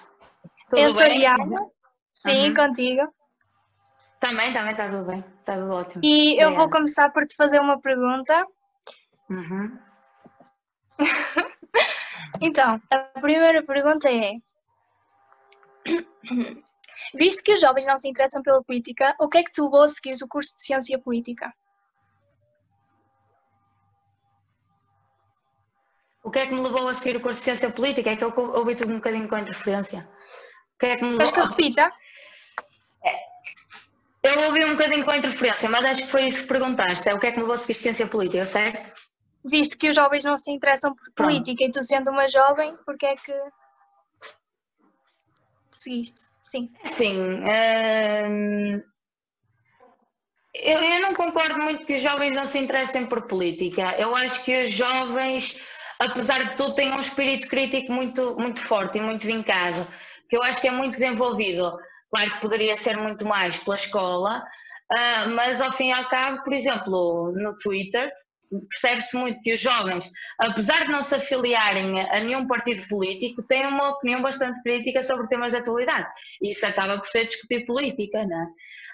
[0.73, 1.19] Eu sou bem?
[1.19, 1.65] Diana,
[2.13, 2.54] sim, Uhum.
[2.54, 3.02] contigo.
[4.24, 6.02] Também, também está tudo bem, está tudo ótimo.
[6.02, 6.72] E eu vou Obrigada.
[6.72, 8.48] começar por te fazer uma pergunta.
[9.30, 9.78] Uhum.
[12.42, 14.32] Então, a primeira pergunta é:
[17.16, 19.84] Visto que os jovens não se interessam pela política, o que é que te levou
[19.84, 21.54] a seguir o curso de Ciência Política?
[26.24, 28.10] O que é que me levou a seguir o curso de Ciência Política?
[28.10, 30.10] É que eu ouvi tudo um bocadinho com interferência.
[30.76, 31.94] O que é que me Queres que eu repita?
[34.24, 37.10] Eu ouvi um bocadinho com interferência, mas acho que foi isso que perguntaste.
[37.10, 38.94] É o que é que me levou a seguir Ciência Política, certo?
[39.44, 41.30] Visto que os jovens não se interessam por Pronto.
[41.30, 43.34] política e tu sendo uma jovem, porque é que
[45.72, 46.22] seguiste?
[46.42, 46.72] Sim.
[46.86, 47.20] Sim.
[47.20, 48.82] hum,
[50.54, 53.96] eu, eu não concordo muito que os jovens não se interessem por política.
[53.98, 55.60] Eu acho que os jovens,
[56.00, 59.86] apesar de tudo, têm um espírito crítico muito, muito forte e muito vincado,
[60.30, 61.76] que eu acho que é muito desenvolvido.
[62.13, 64.43] Claro que poderia ser muito mais pela escola,
[64.91, 68.12] ah, mas ao fim e ao cabo, por exemplo, no Twitter,
[68.69, 73.65] percebe-se muito que os jovens, apesar de não se afiliarem a, nenhum partido político, têm
[73.65, 76.08] uma opinião bastante crítica sobre temas de atualidade.
[76.39, 78.47] Isso acaba por ser discutir política, né?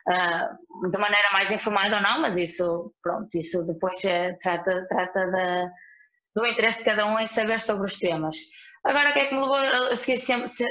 [0.08, 0.51] Ah,
[0.89, 5.69] de maneira mais informada ou não, mas isso, pronto, isso depois é, trata, trata da,
[6.36, 8.38] do interesse de cada um em saber sobre os temas.
[8.86, 10.18] Agora, o que é que me levou a seguir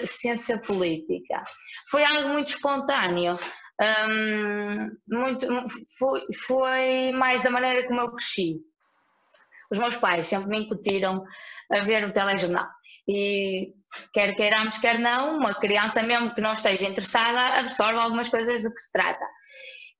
[0.06, 1.42] ciência, política?
[1.90, 3.38] Foi algo muito espontâneo.
[3.80, 5.46] Hum, muito,
[5.98, 8.56] foi, foi mais da maneira como eu cresci.
[9.70, 11.22] Os meus pais sempre me incutiram
[11.70, 12.68] a ver o telejornal.
[13.06, 13.74] E
[14.12, 18.72] quer queiramos, quer não, uma criança mesmo que não esteja interessada absorve algumas coisas do
[18.72, 19.24] que se trata.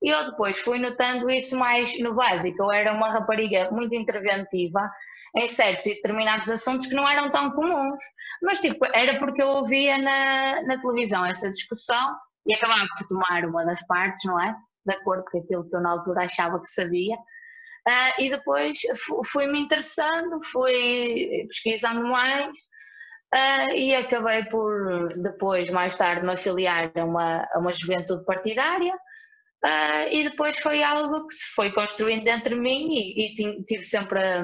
[0.01, 2.63] E eu depois fui notando isso mais no básico.
[2.63, 4.89] Eu era uma rapariga muito interventiva
[5.35, 7.99] em certos e determinados assuntos que não eram tão comuns.
[8.41, 12.15] Mas tipo, era porque eu ouvia na, na televisão essa discussão
[12.47, 14.55] e acabava por tomar uma das partes, não é?
[14.85, 17.15] De acordo com aquilo que eu na altura achava que sabia.
[17.87, 22.49] Ah, e depois fu- fui-me interessando, fui pesquisando mais
[23.33, 28.93] ah, e acabei por depois, mais tarde, me afiliar a uma, a uma juventude partidária
[29.63, 33.83] Uh, e depois foi algo que se foi construindo dentro de mim e, e tive
[33.83, 34.43] sempre a,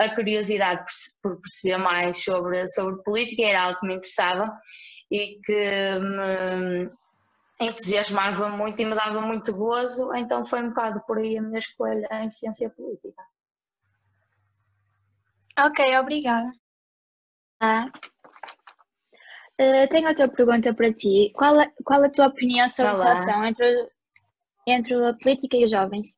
[0.00, 0.84] a curiosidade
[1.22, 4.50] por, por, perceber mais sobre, sobre política, era algo que me interessava
[5.10, 6.90] e que me
[7.60, 11.58] entusiasmava muito e me dava muito gozo, então foi um bocado por aí a minha
[11.58, 13.22] escolha em ciência política.
[15.58, 16.52] Ok, obrigada.
[17.60, 17.90] Ah.
[19.60, 21.32] Uh, tenho outra pergunta para ti.
[21.34, 23.00] Qual, a, qual a tua opinião sobre Olá.
[23.00, 23.90] a relação entre,
[24.70, 26.16] entre a política e os jovens?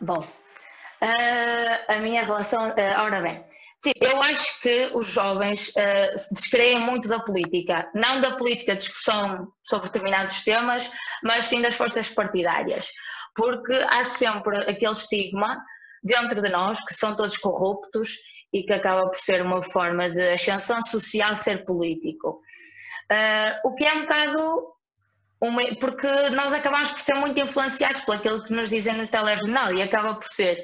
[0.00, 2.70] Bom, uh, a minha relação.
[2.70, 3.44] Uh, ora bem,
[3.82, 8.76] tipo, eu acho que os jovens uh, se descreem muito da política, não da política
[8.76, 10.90] discussão sobre determinados temas,
[11.22, 12.88] mas sim das forças partidárias,
[13.34, 15.62] porque há sempre aquele estigma
[16.02, 18.16] dentro de nós que são todos corruptos
[18.52, 22.40] e que acaba por ser uma forma de ascensão social ser político.
[23.10, 24.70] Uh, o que é um bocado
[25.42, 29.72] uma, porque nós acabamos por ser muito influenciados por aquilo que nos dizem no telejornal
[29.74, 30.62] e acaba por ser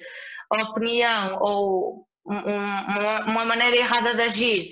[0.52, 4.70] a opinião ou um, uma, uma maneira errada de agir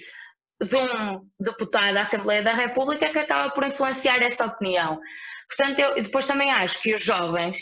[0.60, 5.00] de um deputado da Assembleia da República que acaba por influenciar essa opinião.
[5.48, 7.58] Portanto, eu depois também acho que os jovens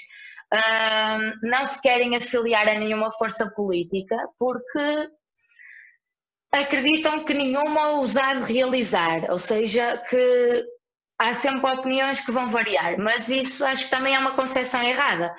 [0.52, 5.08] uh, não se querem afiliar a nenhuma força política porque
[6.52, 10.64] acreditam que nenhuma os de realizar, ou seja, que
[11.18, 15.34] há sempre opiniões que vão variar, mas isso acho que também é uma concepção errada.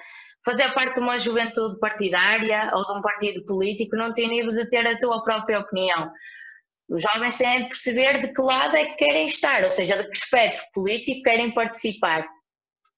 [0.45, 4.67] Fazer parte de uma juventude partidária ou de um partido político não tem nível de
[4.67, 6.11] ter a tua própria opinião.
[6.89, 10.09] Os jovens têm de perceber de que lado é que querem estar, ou seja, de
[10.09, 12.25] que espectro político querem participar.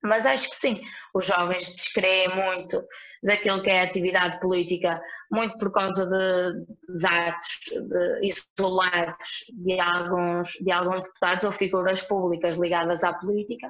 [0.05, 0.81] Mas acho que sim,
[1.13, 2.83] os jovens descreem muito
[3.23, 4.99] daquilo que é atividade política,
[5.31, 12.01] muito por causa de, de atos de, isolados de alguns, de alguns deputados ou figuras
[12.01, 13.69] públicas ligadas à política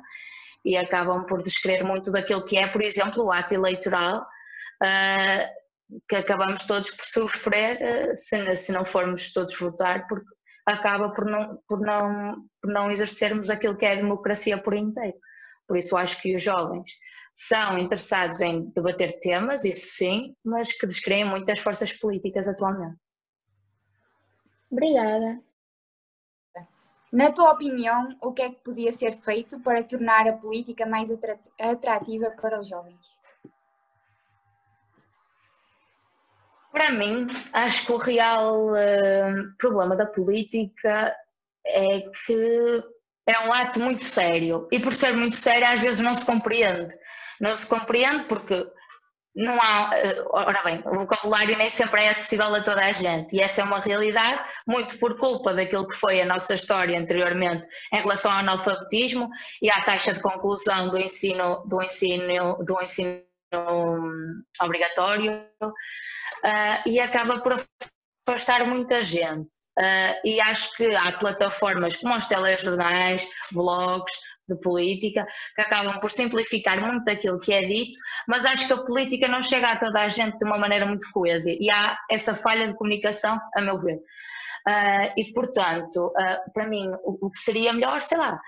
[0.66, 6.16] e acabam por descrever muito daquilo que é, por exemplo, o ato eleitoral, uh, que
[6.16, 10.26] acabamos todos por sofrer uh, se, se não formos todos votar, porque
[10.66, 15.18] acaba por não, por, não, por não exercermos aquilo que é a democracia por inteiro.
[15.68, 16.92] Por isso acho que os jovens
[17.34, 22.98] são interessados em debater temas, isso sim, mas que descreem muitas forças políticas atualmente.
[24.72, 25.42] Obrigada.
[27.12, 31.10] Na tua opinião, o que é que podia ser feito para tornar a política mais
[31.58, 33.00] atrativa para os jovens?
[36.72, 41.16] Para mim, acho que o real uh, problema da política
[41.66, 42.84] é que
[43.28, 44.68] é um ato muito sério.
[44.72, 46.96] E por ser muito sério às vezes não se compreende.
[47.40, 48.66] Não se compreende porque
[49.36, 53.36] não há, eh, ora bem, o vocabulário nem sempre é acessível a toda a gente.
[53.36, 57.68] E essa é uma realidade, muito por culpa daquilo que foi a nossa história anteriormente
[57.92, 59.30] em relação ao analfabetismo
[59.62, 63.22] e à taxa de conclusão do ensino, do ensino, do ensino
[63.54, 65.46] hum, obrigatório.
[65.62, 67.54] Uh, e acaba por
[68.28, 69.50] afastar muita gente.
[69.78, 74.14] Uh, e acho que há plataformas como os telejornais, blogs
[74.48, 77.98] de política, que acabam por simplificar muito aquilo que é dito,
[78.28, 81.10] mas acho que a política não chega a toda a gente de uma maneira muito
[81.12, 83.96] coesa e há essa falha de comunicação, a meu ver.
[84.68, 88.40] Uh, e, portanto, uh, para mim, o, que seria melhor, sei lá.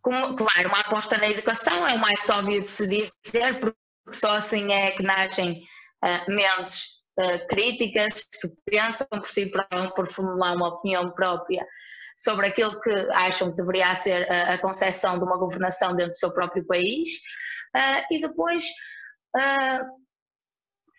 [0.00, 3.76] Como, claro, uma aposta na educação é o mais óbvio de se dizer, porque
[4.10, 5.62] só assim é que nascem
[6.04, 11.66] uh, mentes uh, críticas que pensam por si próprios, por formular uma opinião própria
[12.16, 16.18] sobre aquilo que acham que deveria ser a, a concepção de uma governação dentro do
[16.18, 17.08] seu próprio país
[17.76, 18.64] uh, e depois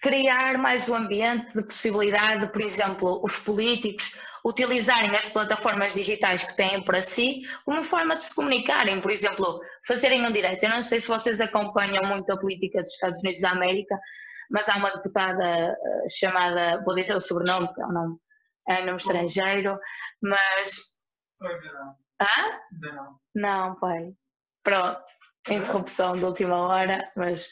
[0.02, 4.14] criar mais um ambiente de possibilidade de, por exemplo, os políticos
[4.46, 9.60] utilizarem as plataformas digitais que têm para si como forma de se comunicarem, por exemplo,
[9.86, 10.64] fazerem um direito.
[10.64, 14.00] Eu não sei se vocês acompanham muito a política dos Estados Unidos da América,
[14.50, 18.18] mas há uma deputada eh, chamada, vou dizer o sobrenome, porque é um nome,
[18.68, 19.78] é um nome estrangeiro,
[20.22, 20.76] mas.
[22.20, 22.60] Ah?
[22.72, 23.20] Não.
[23.36, 24.12] Não, pai.
[24.64, 25.04] Pronto,
[25.50, 27.48] interrupção de última hora, mas.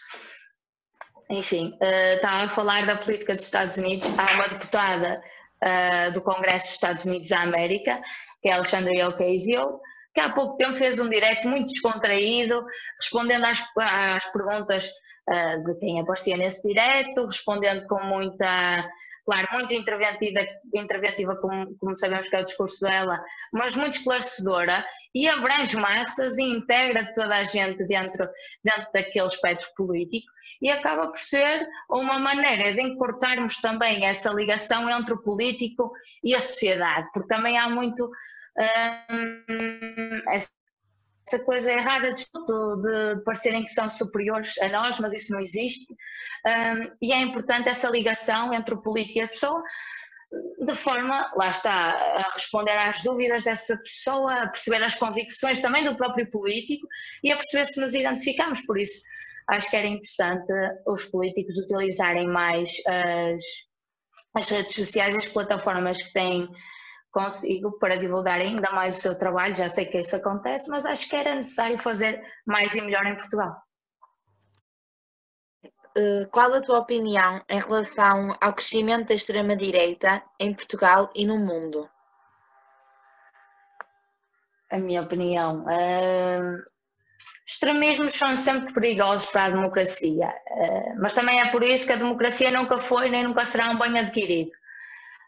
[1.30, 4.08] Enfim, uh, estava a falar da política dos Estados Unidos.
[4.18, 5.22] Há uma deputada
[5.62, 8.02] uh, do Congresso dos Estados Unidos da América,
[8.42, 9.80] que é Alexandria Ocasio,
[10.14, 12.66] que há pouco tempo fez um direto muito descontraído,
[13.00, 14.90] respondendo às, às perguntas
[15.30, 18.90] uh, de quem aparecia nesse direto, respondendo com muita,
[19.26, 20.40] claro, muito interventiva,
[20.74, 26.38] interventiva como, como sabemos que é o discurso dela, mas muito esclarecedora e abrange massas
[26.38, 28.28] e integra toda a gente dentro,
[28.64, 34.90] dentro daquele espectro político e acaba por ser uma maneira de encurtarmos também essa ligação
[34.90, 35.92] entre o político
[36.24, 38.10] e a sociedade, porque também há muito
[39.12, 40.57] um, essa
[41.40, 45.94] coisa errada de, de parecerem que são superiores a nós, mas isso não existe.
[46.46, 49.62] Um, e é importante essa ligação entre o político e a pessoa,
[50.66, 55.84] de forma, lá está, a responder às dúvidas dessa pessoa, a perceber as convicções também
[55.84, 56.88] do próprio político
[57.24, 58.62] e a perceber se nos identificamos.
[58.66, 59.02] Por isso,
[59.50, 60.52] acho que era interessante
[60.86, 63.44] os políticos utilizarem mais as,
[64.36, 66.48] as redes sociais, as plataformas que têm
[67.18, 69.56] consigo para divulgar ainda mais o seu trabalho.
[69.56, 73.16] Já sei que isso acontece, mas acho que era necessário fazer mais e melhor em
[73.16, 73.56] Portugal.
[75.98, 81.40] Eh, qual a tua opinião em relação ao crescimento da extrema-direita em Portugal e no
[81.40, 81.90] mundo?
[84.70, 85.64] A minha opinião.
[85.64, 86.62] Uh,
[87.48, 91.98] extremismos são sempre perigosos para a democracia, uh, mas também é por isso que a
[92.04, 94.52] democracia nunca foi nem nunca será um bem adquirido.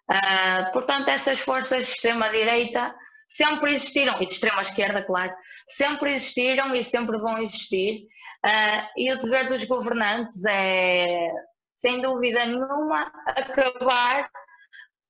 [0.09, 2.95] Uh, portanto, essas forças de extrema-direita
[3.27, 5.31] sempre existiram, e de extrema-esquerda, claro,
[5.67, 8.07] sempre existiram e sempre vão existir.
[8.45, 11.31] Uh, e o dever dos governantes é,
[11.75, 14.29] sem dúvida nenhuma, acabar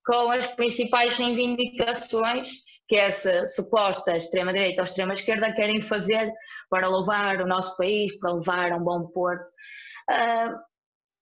[0.05, 2.49] com as principais reivindicações
[2.87, 6.31] que essa suposta extrema-direita ou extrema-esquerda querem fazer
[6.69, 9.45] para louvar o nosso país, para levar um bom porto.
[10.09, 10.68] Uh,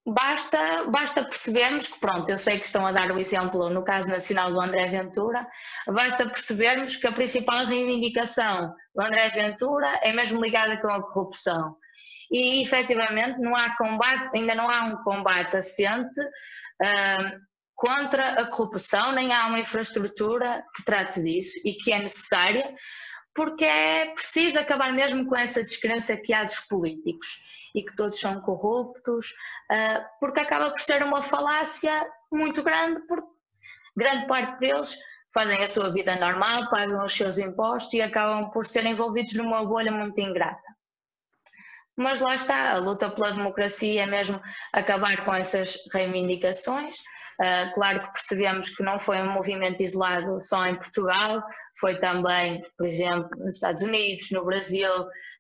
[0.10, 4.08] Basta, basta percebermos que, pronto, eu sei que estão a dar o exemplo no caso
[4.08, 5.46] nacional do André Ventura,
[5.86, 11.76] basta percebermos que a principal reivindicação do André Ventura é mesmo ligada com a corrupção.
[12.32, 17.40] E efetivamente não há combate, ainda não há um combate assente uh,
[17.76, 22.74] contra a corrupção, nem há uma infraestrutura que trate disso e que é necessária,
[23.38, 27.28] porque é preciso acabar mesmo com essa descrença que há dos políticos
[27.76, 29.32] e que todos são corruptos,
[29.70, 33.28] ah, porque acaba por ser uma falácia muito grande, porque
[33.96, 34.98] grande parte deles
[35.32, 39.64] fazem a sua vida normal, pagam os seus impostos e acabam por ser envolvidos numa
[39.64, 40.76] bolha muito ingrata.
[41.96, 44.42] Mas lá está, a luta pela democracia é mesmo
[44.74, 46.96] acabar com essas reivindicações.
[47.40, 51.44] Uh, claro que percebemos que não foi um movimento isolado só em Portugal,
[51.80, 54.90] foi também, por exemplo, nos Estados Unidos, no Brasil,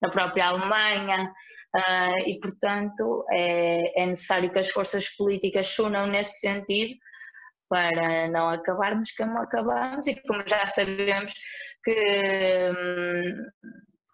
[0.01, 1.33] na própria Alemanha,
[1.75, 6.93] uh, e, portanto, é, é, necessário que as forças políticas se unam nesse sentido
[7.67, 11.33] para não acabarmos como acabamos e como já sabemos
[11.83, 13.45] que hum,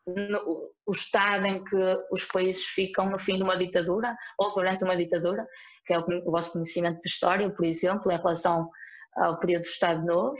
[0.07, 1.77] no, o estado em que
[2.11, 5.47] os países ficam no fim de uma ditadura ou durante uma ditadura,
[5.85, 8.69] que é o, o vosso conhecimento de história, por exemplo, em relação
[9.15, 10.39] ao período do Estado Novo,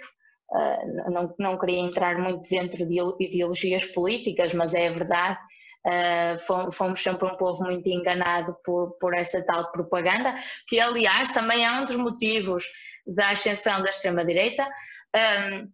[0.52, 5.40] Uh, não, não queria entrar muito dentro de ideologias políticas, mas é verdade
[5.86, 10.34] Uh, fomos sempre um povo muito enganado por, por essa tal propaganda,
[10.66, 12.64] que aliás também é um dos motivos
[13.06, 14.66] da ascensão da extrema-direita.
[15.14, 15.70] Um,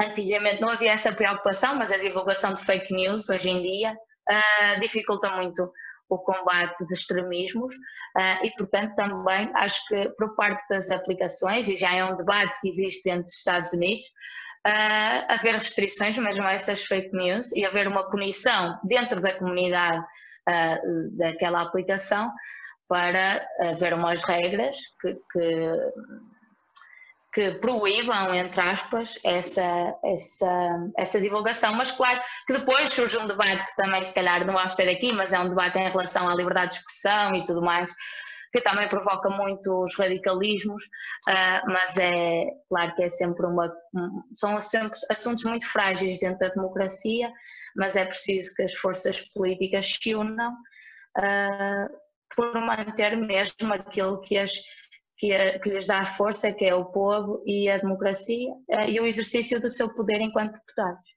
[0.00, 4.80] antigamente não havia essa preocupação, mas a divulgação de fake news hoje em dia uh,
[4.80, 5.70] dificulta muito
[6.08, 11.76] o combate de extremismos uh, e, portanto, também acho que por parte das aplicações, e
[11.76, 14.04] já é um debate que existe dentro dos Estados Unidos,
[14.66, 19.98] uh, haver restrições mesmo a essas fake news e haver uma punição dentro da comunidade
[19.98, 22.30] uh, daquela aplicação
[22.88, 25.70] para haver umas regras que, que,
[27.36, 31.74] que, proíbam, entre aspas, essa, essa, essa divulgação.
[31.74, 35.12] Mas claro que depois surge um debate que também se calhar não vamos ter aqui,
[35.12, 37.92] mas é um debate em relação à liberdade de expressão e tudo mais,
[38.50, 40.82] que também provoca muitos radicalismos,
[41.28, 43.70] uh, mas é claro que é sempre uma.
[44.32, 47.30] São sempre assuntos muito frágeis dentro da democracia,
[47.76, 50.54] mas é preciso que as forças políticas se unam
[51.18, 51.96] uh,
[52.34, 54.52] por manter mesmo aquilo que as.
[55.18, 59.06] Que, que, lhes dá força, que é o povo e a democracia, uh, e o
[59.06, 61.16] exercício do seu poder enquanto deputados.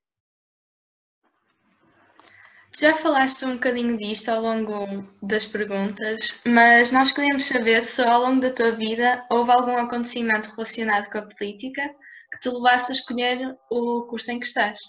[2.79, 8.21] Já falaste um bocadinho disto ao longo das perguntas, mas nós queríamos saber se ao
[8.21, 11.93] longo da tua vida houve algum acontecimento relacionado com a política
[12.31, 14.79] que te levasse a escolher o curso em que estás.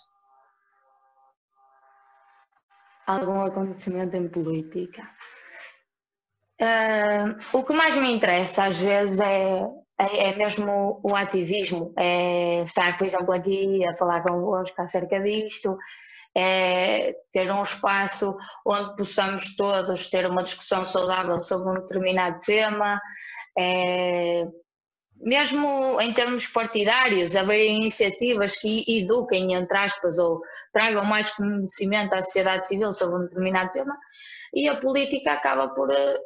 [3.08, 5.02] Algum acontecimento em política?
[6.60, 9.66] Uh, o que mais me interessa às vezes é,
[9.98, 15.78] é, é, mesmo o ativismo, é estar, por exemplo, aqui a falar convosco acerca disto,
[16.36, 18.36] é ter um espaço
[18.66, 23.00] onde possamos todos ter uma discussão saudável sobre um determinado tema,
[23.58, 24.46] é,
[25.20, 30.40] mesmo em termos partidários, haver iniciativas que eduquem, entre aspas, ou
[30.72, 33.96] tragam mais conhecimento à sociedade civil sobre um determinado tema,
[34.54, 36.18] e a política acaba por, eh,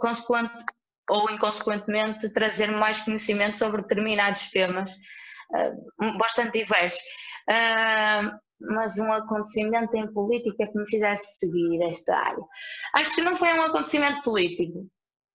[0.00, 0.64] consequente,
[1.08, 7.00] ou inconsequentemente, trazer mais conhecimento sobre determinados temas uh, bastante diversos.
[7.48, 12.42] Uh, mas um acontecimento em política que me fizesse seguir esta área.
[12.94, 14.78] Acho que não foi um acontecimento político,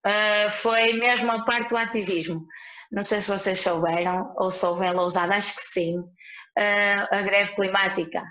[0.05, 2.45] uh, foi mesmo a parte do ativismo.
[2.91, 6.03] Não sei se vocês souberam ou souberam Lousada, acho que sim,
[7.09, 8.21] a greve climática.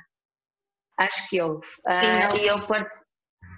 [1.01, 1.67] Acho que houve.
[1.87, 2.61] Uh, e eu,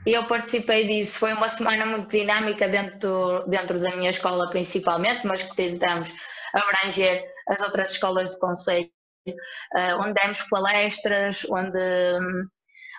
[0.06, 1.18] eu participei disso.
[1.18, 6.12] Foi uma semana muito dinâmica dentro, dentro da minha escola, principalmente, mas que tentamos
[6.52, 8.90] abranger as outras escolas do Conselho
[9.28, 12.18] uh, onde demos palestras, onde,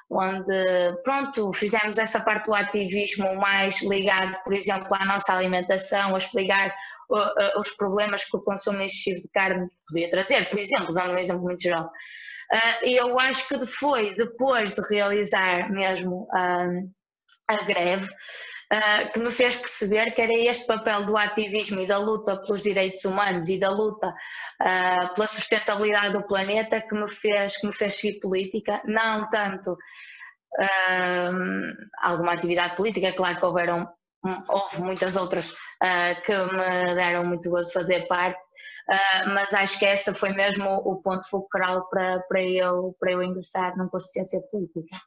[0.09, 6.17] onde pronto, fizemos essa parte do ativismo mais ligado, por exemplo, à nossa alimentação, a
[6.17, 6.73] explicar
[7.09, 11.17] uh, os problemas que o consumo excessivo de carne podia trazer, por exemplo, dando um
[11.17, 11.89] exemplo muito geral.
[12.51, 16.27] Uh, eu acho que foi depois de realizar mesmo
[17.47, 18.09] a greve,
[18.73, 22.63] uh, que me fez perceber que era este papel do ativismo e da luta pelos
[22.63, 27.73] direitos humanos e da luta uh, pela sustentabilidade do planeta que me fez, que me
[27.73, 33.87] fez seguir política, não tanto uh, alguma atividade política, claro que houveram,
[34.47, 35.53] houve muitas outras
[36.23, 38.39] que me deram muito gozo fazer parte,
[38.89, 43.23] Uh, mas acho que essa foi mesmo o ponto focal para, para, eu, para eu
[43.23, 44.97] ingressar na consciência política.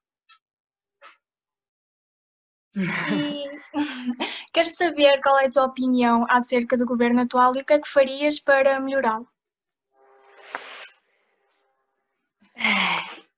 [2.74, 3.44] E
[4.52, 7.80] quero saber qual é a tua opinião acerca do governo atual e o que é
[7.80, 9.28] que farias para melhorá-lo.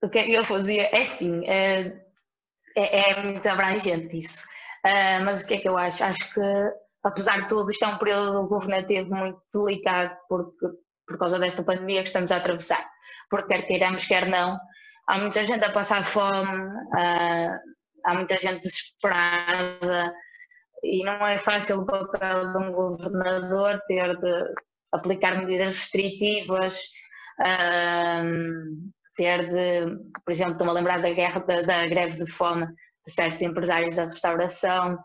[0.01, 0.85] O que é que eu fazia?
[0.85, 2.05] É assim, é,
[2.77, 4.45] é, é muito abrangente isso.
[4.87, 6.05] Uh, mas o que é que eu acho?
[6.05, 6.41] Acho que,
[7.05, 10.67] apesar de tudo, isto é um período governativo muito delicado porque,
[11.07, 12.85] por causa desta pandemia que estamos a atravessar.
[13.31, 14.59] Porque quer queiramos, quer não,
[15.07, 16.71] há muita gente a passar fome,
[18.05, 20.13] há muita gente desesperada
[20.83, 24.55] e não é fácil o papel de um governador ter de
[24.93, 26.81] aplicar medidas restritivas,
[28.25, 32.67] um, ter de, por exemplo, estou-me a lembrar da guerra da, da, greve de fome
[32.67, 34.99] de certos empresários da restauração.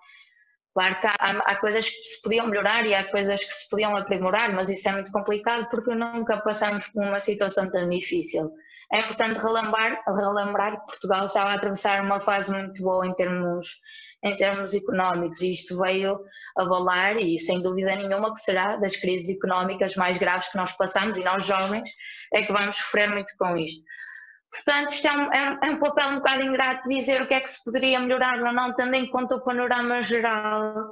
[0.73, 3.95] Claro que há, há, coisas que se podiam melhorar e há coisas que se podiam
[3.95, 8.51] aprimorar, mas isso é muito complicado porque nunca passamos por uma situação tão difícil.
[8.91, 13.81] É importante relembrar, relembrar que Portugal estava a atravessar uma fase muito boa em termos,
[14.23, 16.19] em termos económicos e isto veio
[16.57, 21.17] abalar e sem dúvida nenhuma que será das crises económicas mais graves que nós passamos
[21.19, 21.89] e nós jovens
[22.33, 23.83] é que vamos sofrer muito com isto.
[24.53, 27.39] Portanto, isto é um, é, é um, papel um bocado ingrato dizer o que é
[27.39, 30.91] que se poderia melhorar ou não, em conta o panorama geral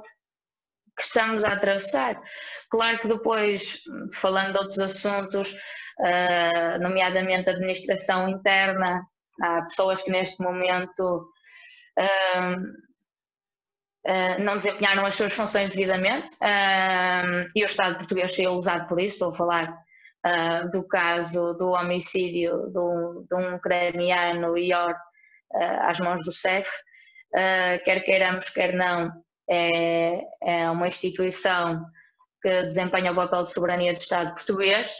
[0.96, 2.20] que estamos a atravessar.
[2.68, 3.80] Claro que depois,
[4.12, 5.54] falando de outros assuntos,
[6.00, 9.02] uh, nomeadamente administração interna.
[9.40, 11.30] Há pessoas que neste momento
[11.98, 12.56] uh,
[14.06, 16.32] uh, não desempenharam as suas funções devidamente
[17.54, 19.14] e o Estado português saiu usado por isso.
[19.14, 19.81] Estou a falar
[20.72, 24.94] do caso do homicídio de um, ucraniano IOR
[25.80, 26.70] às mãos do CEF.
[27.84, 29.10] quer queiramos, quer não,
[29.50, 31.84] é, é uma instituição
[32.42, 34.96] que desempenha o papel de soberania do Estado português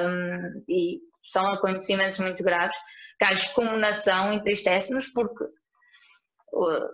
[0.00, 2.76] um, e são acontecimentos muito graves
[3.18, 6.88] que a excomunação entristece-nos porque uh,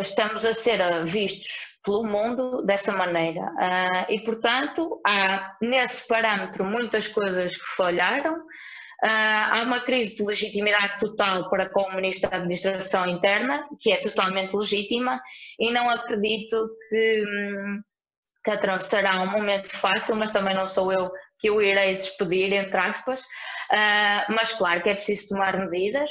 [0.00, 3.42] estamos a ser vistos pelo mundo dessa maneira.
[3.42, 8.34] Uh, e portanto há nesse parâmetro muitas coisas que falharam.
[8.34, 13.92] Uh, há uma crise de legitimidade total para com o Ministro da Administração Interna, que
[13.92, 15.20] é totalmente legítima,
[15.58, 17.82] e não acredito que, hum,
[18.42, 22.78] que atravessará um momento fácil, mas também não sou eu que o irei despedir, entre
[22.78, 26.08] aspas, uh, mas claro que é preciso tomar medidas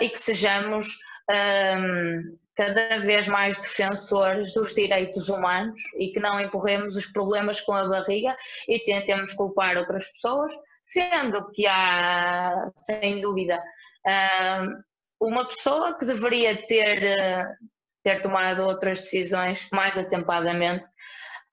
[0.00, 0.88] e que sejamos
[1.28, 7.72] um, cada vez mais defensores dos direitos humanos e que não empurremos os problemas com
[7.72, 8.36] a barriga
[8.68, 10.52] e tentemos culpar outras pessoas,
[10.82, 13.62] sendo que há, sem dúvida,
[15.20, 17.46] uma pessoa que deveria ter,
[18.02, 20.84] ter tomado outras decisões mais atempadamente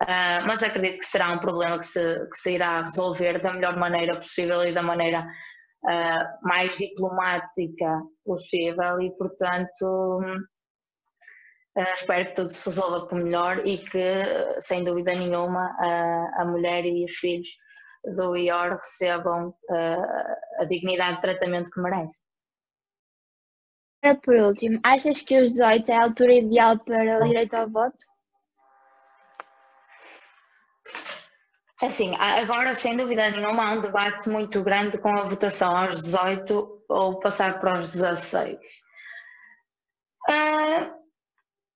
[0.03, 3.75] Uh, mas acredito que será um problema que se, que se irá resolver da melhor
[3.77, 10.19] maneira possível e da maneira uh, mais diplomática possível e, portanto,
[11.75, 15.75] uh, espero que tudo se resolva por melhor e que, sem dúvida nenhuma,
[16.37, 17.47] a mulher e os filhos
[18.15, 19.53] do IOR recebam
[20.59, 22.21] a dignidade de tratamento que merecem.
[24.23, 27.97] Por último, achas que os 18 é a altura ideal para o direito ao voto?
[31.81, 36.85] Assim, agora sem dúvida nenhuma há um debate muito grande com a votação aos 18
[36.89, 38.57] ou passar para os 16.
[40.27, 40.97] Uh,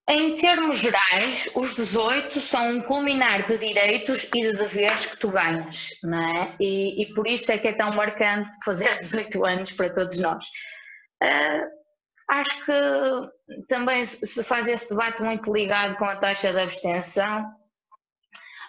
[0.10, 5.30] em termos gerais, os 18 são um culminar de direitos e de deveres que tu
[5.30, 6.56] ganhas, não é?
[6.60, 10.46] E, e por isso é que é tão marcante fazer 18 anos para todos nós.
[11.24, 11.66] Uh,
[12.28, 17.61] acho que também se faz esse debate muito ligado com a taxa de abstenção.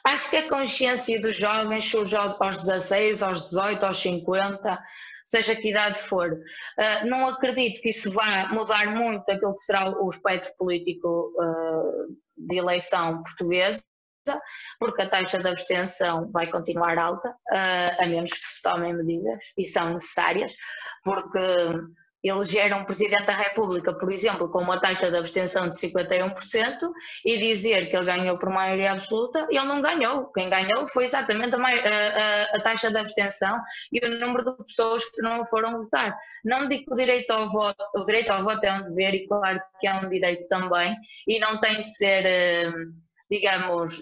[0.04, 4.82] Acho que a consciência dos jovens surge aos 16, aos 18, aos 50,
[5.24, 6.32] seja que idade for.
[6.32, 12.16] Uh, não acredito que isso vá mudar muito aquilo que será o espectro político uh,
[12.36, 13.82] de eleição portuguesa,
[14.78, 19.38] porque a taxa de abstenção vai continuar alta, uh, a menos que se tomem medidas,
[19.56, 20.52] e são necessárias,
[21.04, 21.38] porque
[22.22, 26.32] eleger um Presidente da República, por exemplo, com uma taxa de abstenção de 51%
[27.24, 30.26] e dizer que ele ganhou por maioria absoluta, ele não ganhou.
[30.32, 33.60] Quem ganhou foi exatamente a, a, a taxa de abstenção
[33.92, 36.16] e o número de pessoas que não foram votar.
[36.44, 39.26] Não digo que o direito ao voto, o direito ao voto é um dever e
[39.26, 40.96] claro que é um direito também
[41.26, 42.72] e não tem de ser, eh,
[43.30, 44.00] digamos,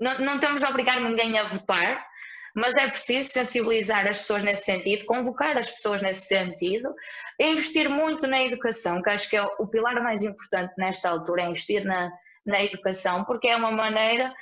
[0.00, 2.06] não, não temos de obrigar ninguém a votar,
[2.54, 6.94] mas é preciso sensibilizar as pessoas nesse sentido, convocar as pessoas nesse sentido,
[7.38, 11.46] investir muito na educação, que acho que é o pilar mais importante nesta altura, é
[11.46, 12.10] investir na,
[12.46, 14.32] na educação, porque é uma maneira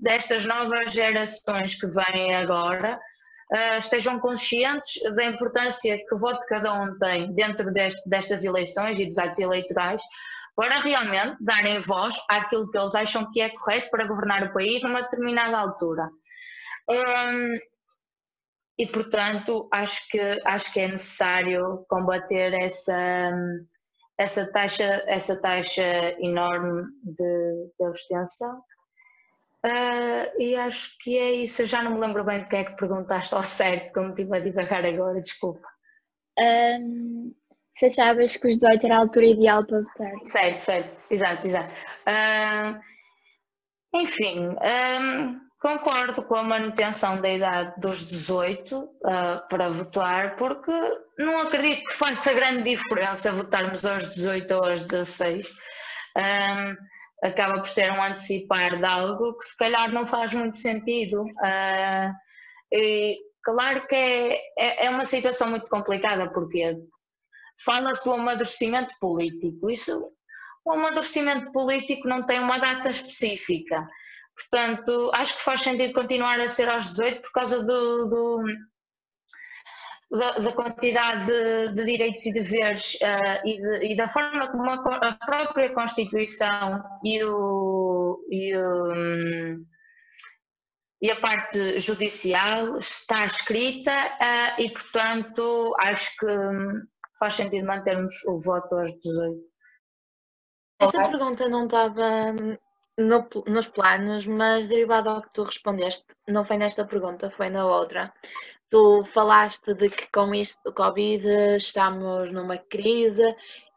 [0.00, 3.00] destas novas gerações que vêm agora
[3.52, 8.98] uh, estejam conscientes da importância que o voto cada um tem dentro deste, destas eleições
[8.98, 10.02] e dos atos eleitorais,
[10.56, 14.82] para realmente darem voz àquilo que eles acham que é correto para governar o país
[14.82, 16.08] numa determinada altura.
[16.88, 17.54] Um,
[18.78, 23.32] e portanto acho que acho que é necessário combater essa
[24.18, 28.62] essa taxa essa taxa enorme de, de abstenção.
[29.64, 31.62] Uh, e acho que é isso.
[31.62, 34.36] Eu já não me lembro bem do que é que perguntaste ao certo como estive
[34.36, 35.66] a divagar agora desculpa.
[36.38, 37.34] Um,
[37.78, 40.20] se achavas que os 18 era a altura ideal para votar.
[40.20, 41.06] Certo certo.
[41.10, 41.72] Exato exato.
[42.06, 42.78] Uh,
[43.94, 50.70] enfim um, Concordo com a manutenção da idade dos 18 uh, ah, para votar, porque
[51.18, 55.48] não acredito que faça grande diferença votarmos aos 18 ou aos 16.
[56.18, 61.22] Um, acaba por ser um antecipar de algo que se calhar não faz muito sentido.
[61.22, 62.12] Uh,
[62.70, 66.76] e claro que é, é, é, uma situação muito complicada, porque
[67.64, 69.70] fala-se do amadurecimento político.
[69.70, 70.12] Isso,
[70.62, 73.88] o amadurecimento político não tem uma data específica.
[74.36, 78.44] Portanto, acho que faz sentido continuar a ser aos 18 por causa do, do
[80.10, 84.70] da, da, quantidade de, de, direitos e deveres uh, e, de, e, da forma como
[84.70, 89.64] a, a, própria Constituição e, o, e, o,
[91.02, 96.26] e a parte judicial está escrita uh, e, portanto, acho que
[97.18, 99.54] faz sentido mantermos o voto aos 18.
[100.80, 102.34] Essa pergunta não estava
[102.98, 107.66] no, nos planos, mas derivado ao que tu respondeste, não foi nesta pergunta, foi na
[107.66, 108.12] outra.
[108.70, 113.24] Tu falaste de que com isto do Covid estamos numa crise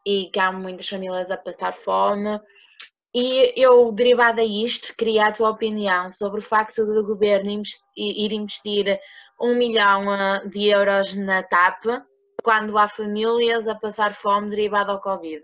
[0.05, 2.39] e que há muitas famílias a passar fome.
[3.13, 7.63] E eu, derivado a isto, queria a tua opinião sobre o facto do governo
[7.95, 8.99] ir investir
[9.39, 11.85] um milhão eh, de euros na TAP
[12.43, 15.41] quando há famílias a passar fome derivado ao Covid.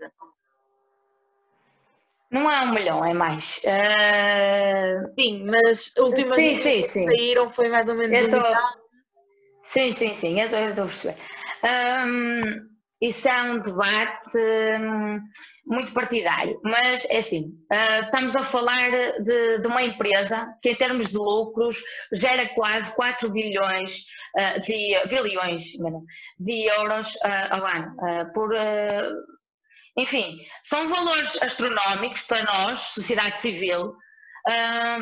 [2.34, 3.58] Não é um milhão, é mais.
[3.58, 5.14] Uh...
[5.16, 7.06] Sim, mas últimas sim, sim, sim.
[7.06, 8.36] que saíram foi mais ou menos eu um tô...
[8.38, 8.68] milhão.
[9.62, 11.14] Sim, sim, sim, eu estou a perceber.
[11.64, 14.36] Um, isso é um debate
[14.80, 15.20] um,
[15.64, 18.90] muito partidário, mas é assim, uh, estamos a falar
[19.22, 21.80] de, de, uma empresa que em termos de lucros
[22.12, 23.98] gera quase 4 bilhões
[24.36, 25.62] uh, de, bilhões
[26.38, 27.96] de euros uh, ao ano,
[28.34, 28.50] por
[29.96, 33.94] enfim, são valores astronómicos para nós, sociedade civil,
[34.48, 34.98] ah,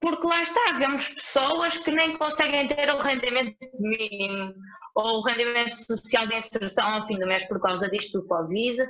[0.00, 4.54] porque lá está, vemos pessoas que nem conseguem ter o rendimento mínimo
[4.94, 8.82] ou o rendimento social de inserção ao fim do mês por causa disto do Covid.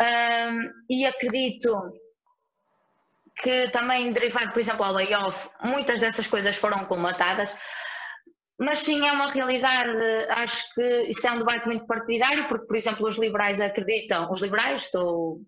[0.00, 0.50] Ah,
[0.88, 1.92] e acredito
[3.40, 7.54] que também derivado, por exemplo, ao layoff, muitas dessas coisas foram colmatadas,
[8.58, 9.90] mas sim, é uma realidade,
[10.30, 14.40] acho que isso é um debate muito partidário, porque, por exemplo, os liberais acreditam, os
[14.40, 15.40] liberais, estou,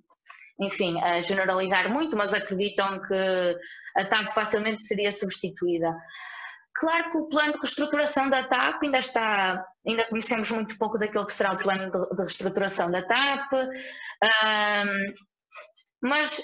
[0.60, 3.56] enfim, a generalizar muito, mas acreditam que
[3.96, 5.92] a TAP facilmente seria substituída.
[6.74, 11.26] Claro que o plano de reestruturação da TAP ainda está, ainda conhecemos muito pouco daquilo
[11.26, 13.52] que será o plano de, reestruturação da TAP,
[16.00, 16.40] mas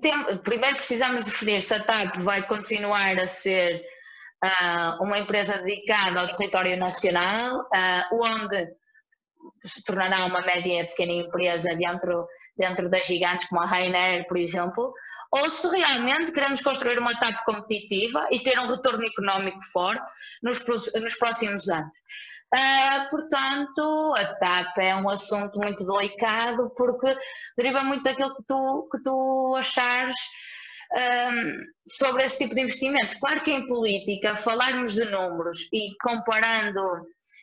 [0.00, 0.12] tem,
[0.44, 3.82] primeiro precisamos definir se a TAP vai continuar a ser
[4.42, 8.68] uh, uma empresa dedicada ao território nacional, uh, onde
[9.64, 12.26] se tornará uma média pequena empresa dentro,
[12.56, 14.92] dentro das gigantes como a Rainer, por exemplo,
[15.30, 20.04] ou se realmente queremos construir uma TAP competitiva e ter um retorno económico forte
[20.42, 21.98] nos, nos próximos anos.
[22.54, 27.16] Uh, portanto, a TAP é um assunto muito delicado porque
[27.56, 30.14] deriva muito daquilo que tu, que tu achares
[30.94, 33.14] um, sobre esse tipo de investimentos.
[33.14, 36.80] Claro que em política, falarmos de números e comparando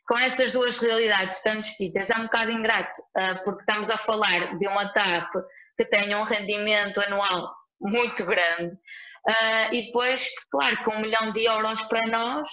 [0.08, 4.58] com essas duas realidades tão distintas é um bocado ingrato, uh, porque estamos a falar
[4.58, 5.32] de uma TAP
[5.78, 8.74] que tem um rendimento anual muito grande.
[9.28, 12.48] Uh, e depois, claro, com um milhão de euros para nós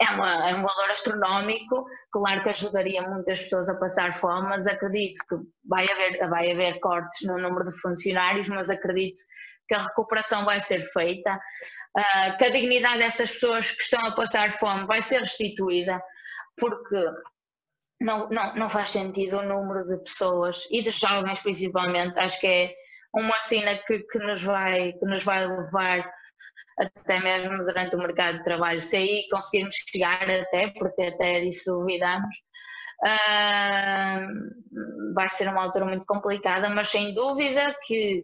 [0.00, 4.66] é, uma, é, um valor astronómico, claro que ajudaria muitas pessoas a passar fome, mas
[4.66, 9.20] acredito que vai haver, vai haver cortes no número de funcionários, mas acredito
[9.68, 14.14] que a recuperação vai ser feita, uh, que a dignidade dessas pessoas que estão a
[14.14, 16.00] passar fome vai ser restituída,
[16.56, 17.04] porque
[18.00, 22.46] não, não, não faz sentido o número de pessoas e de jovens principalmente, acho que
[22.46, 22.74] é
[23.14, 26.10] uma cena que, que, nos vai, que nos vai levar
[26.78, 31.72] até mesmo durante o mercado de trabalho, se aí conseguirmos chegar até, porque até disso
[31.72, 32.34] duvidamos,
[33.04, 34.26] uh,
[35.14, 38.22] vai ser uma altura muito complicada, mas sem dúvida que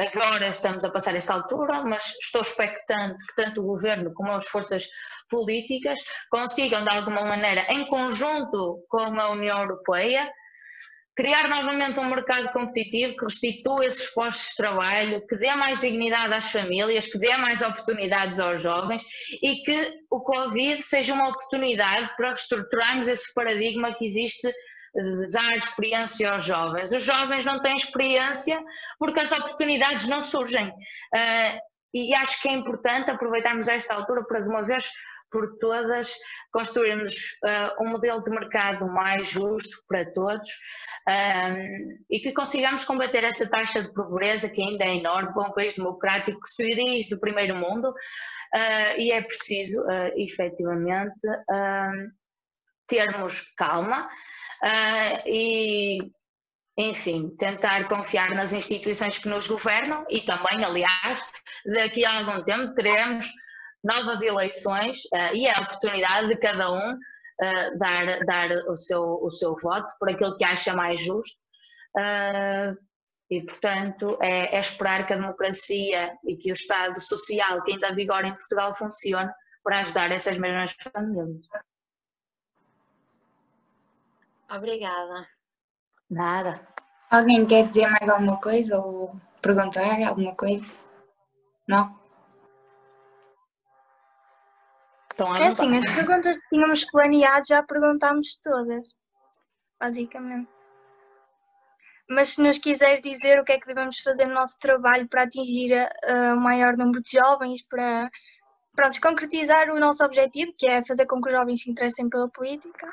[0.00, 4.46] agora estamos a passar esta altura, mas estou expectante que tanto o governo como as
[4.48, 4.86] forças
[5.28, 5.98] políticas
[6.30, 10.30] consigam, de alguma maneira, em conjunto com a União Europeia,
[11.14, 16.32] criar novamente um mercado competitivo que restitua esses postos de trabalho, que dê mais dignidade
[16.32, 19.02] às famílias, que dê mais oportunidades aos jovens
[19.42, 24.50] e que o Covid seja uma oportunidade para reestruturarmos esse paradigma que existe
[25.32, 26.92] dar experiência aos jovens.
[26.92, 28.62] Os jovens não têm experiência
[28.98, 30.68] porque as oportunidades não surgem.
[30.68, 31.58] Uh,
[31.92, 34.90] e acho que é importante aproveitarmos esta altura para, de uma vez
[35.32, 36.12] por todas,
[36.52, 37.12] construirmos
[37.44, 40.48] uh, um modelo de mercado mais justo para todos
[41.08, 45.52] um, e que consigamos combater essa taxa de pobreza que ainda é enorme para um
[45.52, 47.94] país democrático que se diz do primeiro mundo
[48.98, 49.80] e é preciso,
[50.16, 51.24] efetivamente,
[52.90, 55.98] termos calma uh, e,
[56.76, 61.24] enfim, tentar confiar nas instituições que nos governam e também, aliás,
[61.64, 63.30] daqui a algum tempo teremos
[63.82, 69.20] novas eleições uh, e é a oportunidade de cada um uh, dar, dar o, seu,
[69.22, 71.40] o seu voto por aquilo que acha mais justo.
[73.30, 77.94] E, portanto, é, é, esperar que a democracia e que o Estado social que ainda
[77.94, 79.30] vigora em Portugal funcione
[79.62, 81.46] para ajudar essas mesmas famílias.
[84.50, 85.28] Obrigada.
[86.10, 86.68] Nada.
[87.10, 90.66] Alguém quer dizer mais alguma coisa ou perguntar alguma coisa?
[91.68, 91.98] Não?
[95.12, 98.88] Então, é assim, as perguntas que tínhamos planeado já perguntámos todas,
[99.78, 100.50] basicamente.
[102.08, 105.24] Mas se nos quiseres dizer o que é que devemos fazer no nosso trabalho para
[105.24, 105.72] atingir
[106.34, 108.10] o maior número de jovens, para
[108.74, 112.28] pronto, concretizar o nosso objetivo, que é fazer com que os jovens se interessem pela
[112.30, 112.88] política,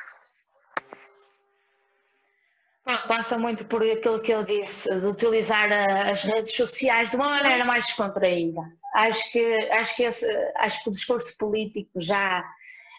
[3.07, 5.69] Passa muito por aquilo que eu disse, de utilizar
[6.09, 8.61] as redes sociais de uma maneira mais descontraída.
[8.95, 10.25] Acho que, acho que, esse,
[10.55, 12.41] acho que o discurso político já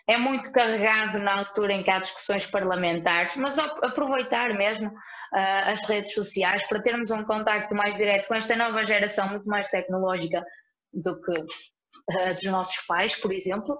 [0.06, 5.84] é muito carregado na altura em que há discussões parlamentares, mas aproveitar mesmo uh, as
[5.84, 10.44] redes sociais para termos um contacto mais direto com esta nova geração muito mais tecnológica
[10.92, 13.78] do que uh, dos nossos pais, por exemplo.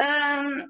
[0.00, 0.66] Um,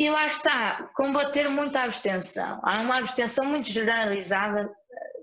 [0.00, 2.58] e lá está, combater muita abstenção.
[2.64, 4.66] Há uma abstenção muito generalizada,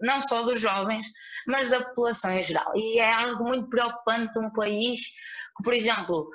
[0.03, 1.07] não só dos jovens,
[1.47, 2.71] mas da população em geral.
[2.75, 6.29] E é algo muito preocupante um país que, por exemplo,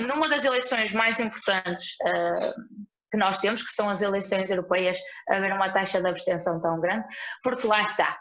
[0.00, 4.98] numa das eleições mais importantes uh, que nós temos, que são as eleições europeias,
[5.30, 7.06] haver uma taxa de abstenção tão grande,
[7.42, 8.20] porque lá está.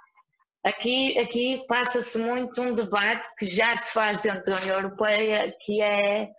[0.64, 5.82] Aqui, aqui passa-se muito um debate que já se faz dentro da União Europeia, que
[5.82, 6.30] é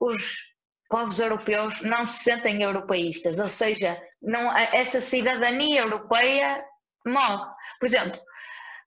[0.00, 0.51] os
[0.92, 6.62] povos europeus não se sentem europeístas, ou seja, não, essa cidadania europeia
[7.06, 7.50] morre.
[7.80, 8.20] Por exemplo,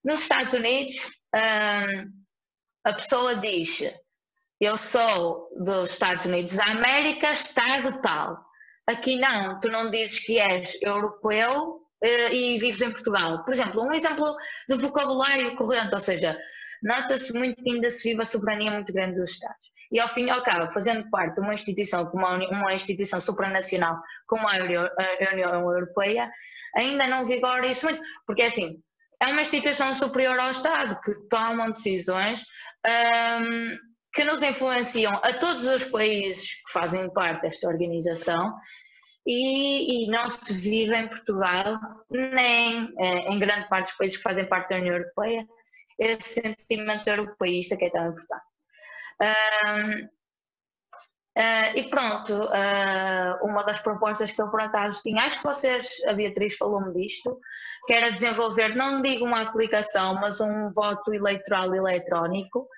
[0.03, 0.93] nos Estados Unidos,
[1.33, 2.11] hum,
[2.83, 3.91] a pessoa diz:
[4.61, 8.37] Eu sou dos Estados Unidos da América, Estado tal.
[8.85, 13.43] Aqui não, tu não dizes que és europeu eh, e vives em Portugal.
[13.43, 14.35] Por exemplo, um exemplo
[14.69, 16.37] de vocabulário corrente, ou seja,
[16.83, 19.74] nota-se muito que ainda se vive a soberania muito grande dos Estados.
[19.91, 23.97] E ao fim e ao cabo, fazendo parte de uma instituição como uma, instituição supranacional
[24.27, 26.29] como a, a União Europeia,
[26.75, 28.81] ainda não vigora isso muito, porque é assim,
[29.21, 32.43] é uma instituição superior ao Estado que tomam decisões
[32.85, 33.77] um,
[34.13, 38.53] que nos influenciam a todos os países que fazem parte desta organização
[39.27, 41.79] e, e, não se vive em Portugal,
[42.11, 45.45] nem eh, em grande parte dos países que fazem parte da União Europeia,
[45.97, 48.54] esse sentimento europeísta que é tão importante.
[51.37, 56.01] Uh, e pronto, uh, uma das propostas que eu por acaso tinha, acho que vocês,
[56.07, 57.37] a Beatriz falou-me disto,
[57.85, 62.69] que era desenvolver, não digo uma aplicação, mas um voto eleitoral eletrónico.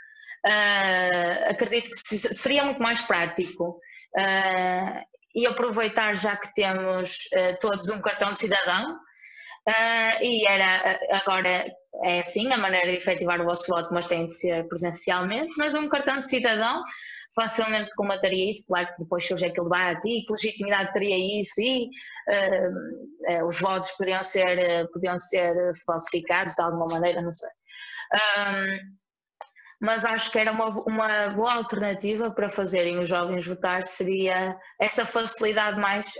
[0.43, 3.79] Uh, acredito que seria muito mais prático
[5.35, 7.29] e aproveitar já que temos
[7.61, 8.97] todos um cartão de cidadão.
[10.21, 11.65] e era agora
[12.04, 15.74] é assim a maneira de efetivar o vosso voto, mas tem de ser presencialmente, mas
[15.74, 16.84] um cartão de cidadão
[17.36, 21.89] facilmente comataria isso, claro que depois surge aquele debate e que legitimidade teria isso e
[22.30, 25.54] uh, uh, os votos poderiam ser, uh, poderiam ser
[25.86, 27.50] falsificados de alguma maneira, não sei.
[28.14, 28.98] Um,
[29.80, 35.06] mas acho que era uma, uma boa alternativa para fazerem os jovens votar, seria essa
[35.06, 36.12] facilidade mais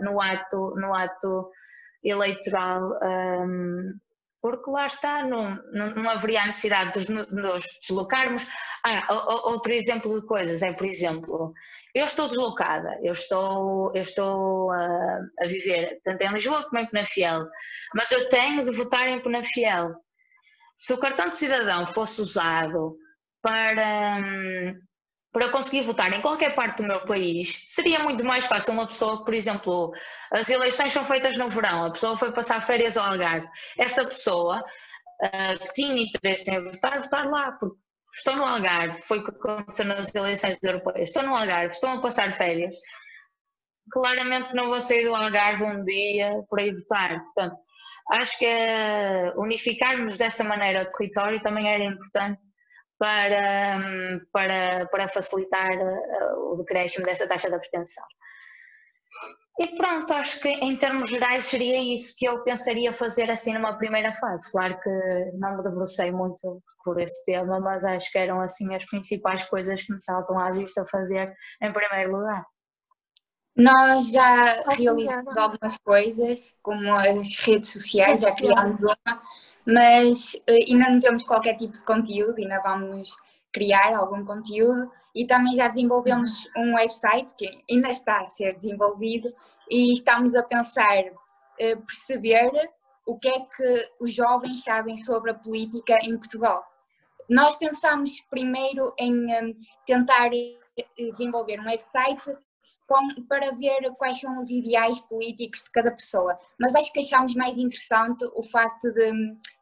[0.00, 1.48] no, ato, no ato
[2.02, 3.92] eleitoral um,
[4.40, 8.46] porque lá está, não, não, haveria necessidade de nos deslocarmos.
[8.84, 9.12] Ah,
[9.44, 11.52] outro exemplo de coisas é, por exemplo,
[11.94, 16.80] eu estou deslocada, eu estou, eu estou a, ah, a viver tanto em Lisboa como
[16.80, 17.46] em Penafiel,
[17.94, 19.94] mas eu tenho de votar em Penafiel.
[20.76, 22.96] Se o cartão de cidadão fosse usado
[23.42, 24.20] para,
[25.32, 29.24] para conseguir votar em qualquer parte do meu país, seria muito mais fácil uma pessoa,
[29.24, 29.92] por exemplo,
[30.32, 34.58] as eleições são feitas no verão, a pessoa foi passar férias ao Algarve, essa pessoa
[34.60, 37.76] uh, que tinha interesse em votar, votar lá, porque
[38.14, 42.00] estou no Algarve, foi o que aconteceu nas eleições europeias, estou no Algarve, estão a
[42.00, 42.74] passar férias,
[43.92, 47.56] claramente não vou sair do Algarve um dia para ir votar, portanto,
[48.12, 52.47] acho que uh, unificarmos dessa maneira o território também era importante
[52.98, 53.78] para,
[54.32, 58.04] para, para facilitar eh, o decréscimo dessa taxa de abstenção.
[59.60, 63.76] E pronto, acho que em termos gerais seria isso que eu pensaria fazer assim numa
[63.76, 64.50] primeira fase.
[64.52, 64.90] Claro que
[65.34, 69.82] não me debrucei muito por esse tema, mas acho que eram assim as principais coisas
[69.82, 72.44] que me saltam à vista fazer em primeiro lugar.
[73.56, 78.96] Nós já realizamos algumas coisas, como as redes sociais, já criámos uma,
[79.68, 83.14] mas uh, ainda não temos qualquer tipo de conteúdo, ainda vamos
[83.52, 89.30] criar algum conteúdo e também já desenvolvemos um website que ainda está a ser desenvolvido
[89.68, 92.50] e estamos a pensar uh, perceber
[93.06, 96.64] o que é que os jovens sabem sobre a política em Portugal.
[97.28, 99.54] Nós pensamos primeiro em um,
[99.86, 100.30] tentar
[100.96, 102.38] desenvolver um website
[103.28, 106.38] para ver quais são os ideais políticos de cada pessoa.
[106.58, 109.12] Mas acho que achamos mais interessante o facto de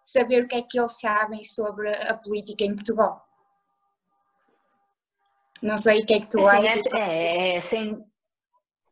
[0.07, 3.27] saber o que é que eles sabem sobre a política em Portugal.
[5.61, 6.87] Não sei o que é que tu assim, achas.
[6.95, 8.05] É, é, sem,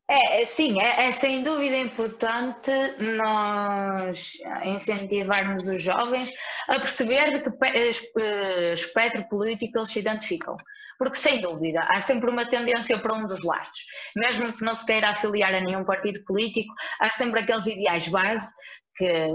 [0.09, 2.71] é, sim, é, é, sem dúvida importante
[3.17, 4.33] nós
[4.65, 6.33] incentivarmos os jovens
[6.69, 10.57] a perceber de que eh, espectro político eles se identificam.
[10.99, 13.85] Porque, sem dúvida, há sempre uma tendência para um dos lados.
[14.17, 18.53] Mesmo que não se queira afiliar a nenhum partido político, há sempre aqueles ideais base
[18.97, 19.29] que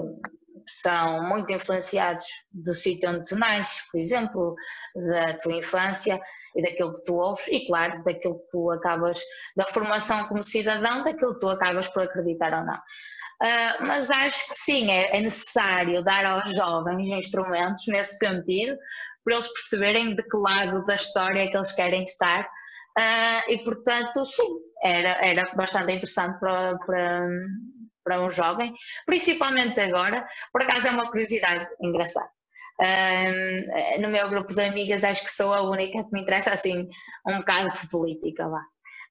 [0.68, 4.56] são muito influenciados do sítio onde tu nasces, por exemplo,
[4.96, 6.20] da tua infância
[6.56, 9.20] e daquilo que tu ouves, e claro, daquilo que tu acabas,
[9.56, 12.80] da formação como cidadão, daquilo que tu acabas por acreditar ou não.
[13.42, 18.78] Uh, mas acho que sim, é, é, necessário dar aos jovens instrumentos nesse sentido,
[19.24, 22.44] para eles perceberem de que lado da história é que eles querem estar.
[22.98, 27.30] Uh, e portanto, sim, era, era bastante interessante para, para,
[28.10, 28.74] para um jovem,
[29.06, 32.30] principalmente agora, por acaso é uma curiosidade engraçada.
[32.82, 36.88] Um, no meu grupo de amigas acho que sou a única que me interessa assim
[37.28, 38.62] um bocado por política lá.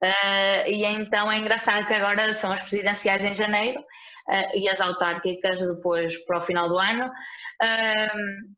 [0.02, 4.80] Uh, e então é engraçado que agora são as presidenciais em janeiro uh, e as
[4.80, 7.04] autárquicas depois para o final do ano.
[7.62, 8.54] Um,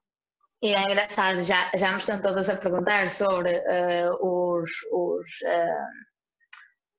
[0.62, 5.28] e é engraçado, já, já me estão todas a perguntar sobre uh, os, os,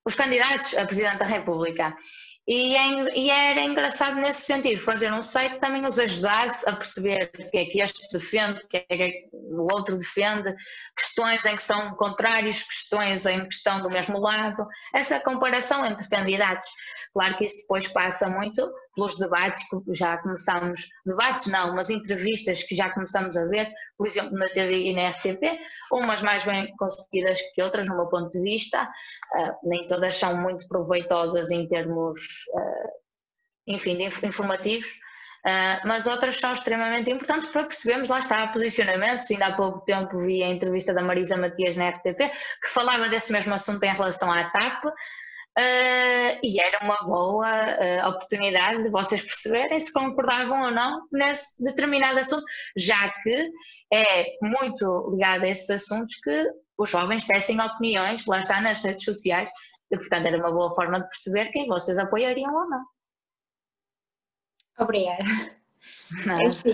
[0.06, 1.96] os candidatos a Presidente da República.
[2.54, 7.32] E, é, e, era engraçado nesse sentido, fazer um site também os ajudasse a perceber
[7.40, 10.54] o que é que este defende, o que é que o outro defende,
[10.94, 16.10] questões em que são contrários, questões em que estão do mesmo lado, essa comparação entre
[16.10, 16.68] candidatos.
[17.14, 22.64] Claro que isso depois passa muito pelos debates que já começamos, debates não, mas entrevistas
[22.64, 25.60] que já começamos a ver, por exemplo na TV e na RTP,
[25.92, 30.36] umas mais bem conseguidas que outras no meu ponto de vista, uh, nem todas são
[30.36, 32.20] muito proveitosas em termos,
[32.54, 32.90] uh,
[33.68, 34.88] enfim, informativos,
[35.42, 39.30] Uh, mas outras são extremamente importantes para percebermos, lá está, posicionamentos.
[39.32, 42.32] Ainda há pouco tempo vi a entrevista da Marisa Matias na RTP,
[42.62, 44.84] que falava desse mesmo assunto em relação à TAP,
[45.58, 51.62] Uh, e era uma boa uh, oportunidade de vocês perceberem se concordavam ou não nesse
[51.62, 52.46] determinado assunto,
[52.78, 53.52] já que
[53.94, 56.48] é muito ligado a esses assuntos que
[56.78, 59.50] os jovens tecem opiniões, lá está nas redes sociais,
[59.92, 62.86] e portanto era uma boa forma de perceber quem vocês apoiariam ou não.
[64.80, 65.24] Obrigada.
[66.28, 66.74] É assim,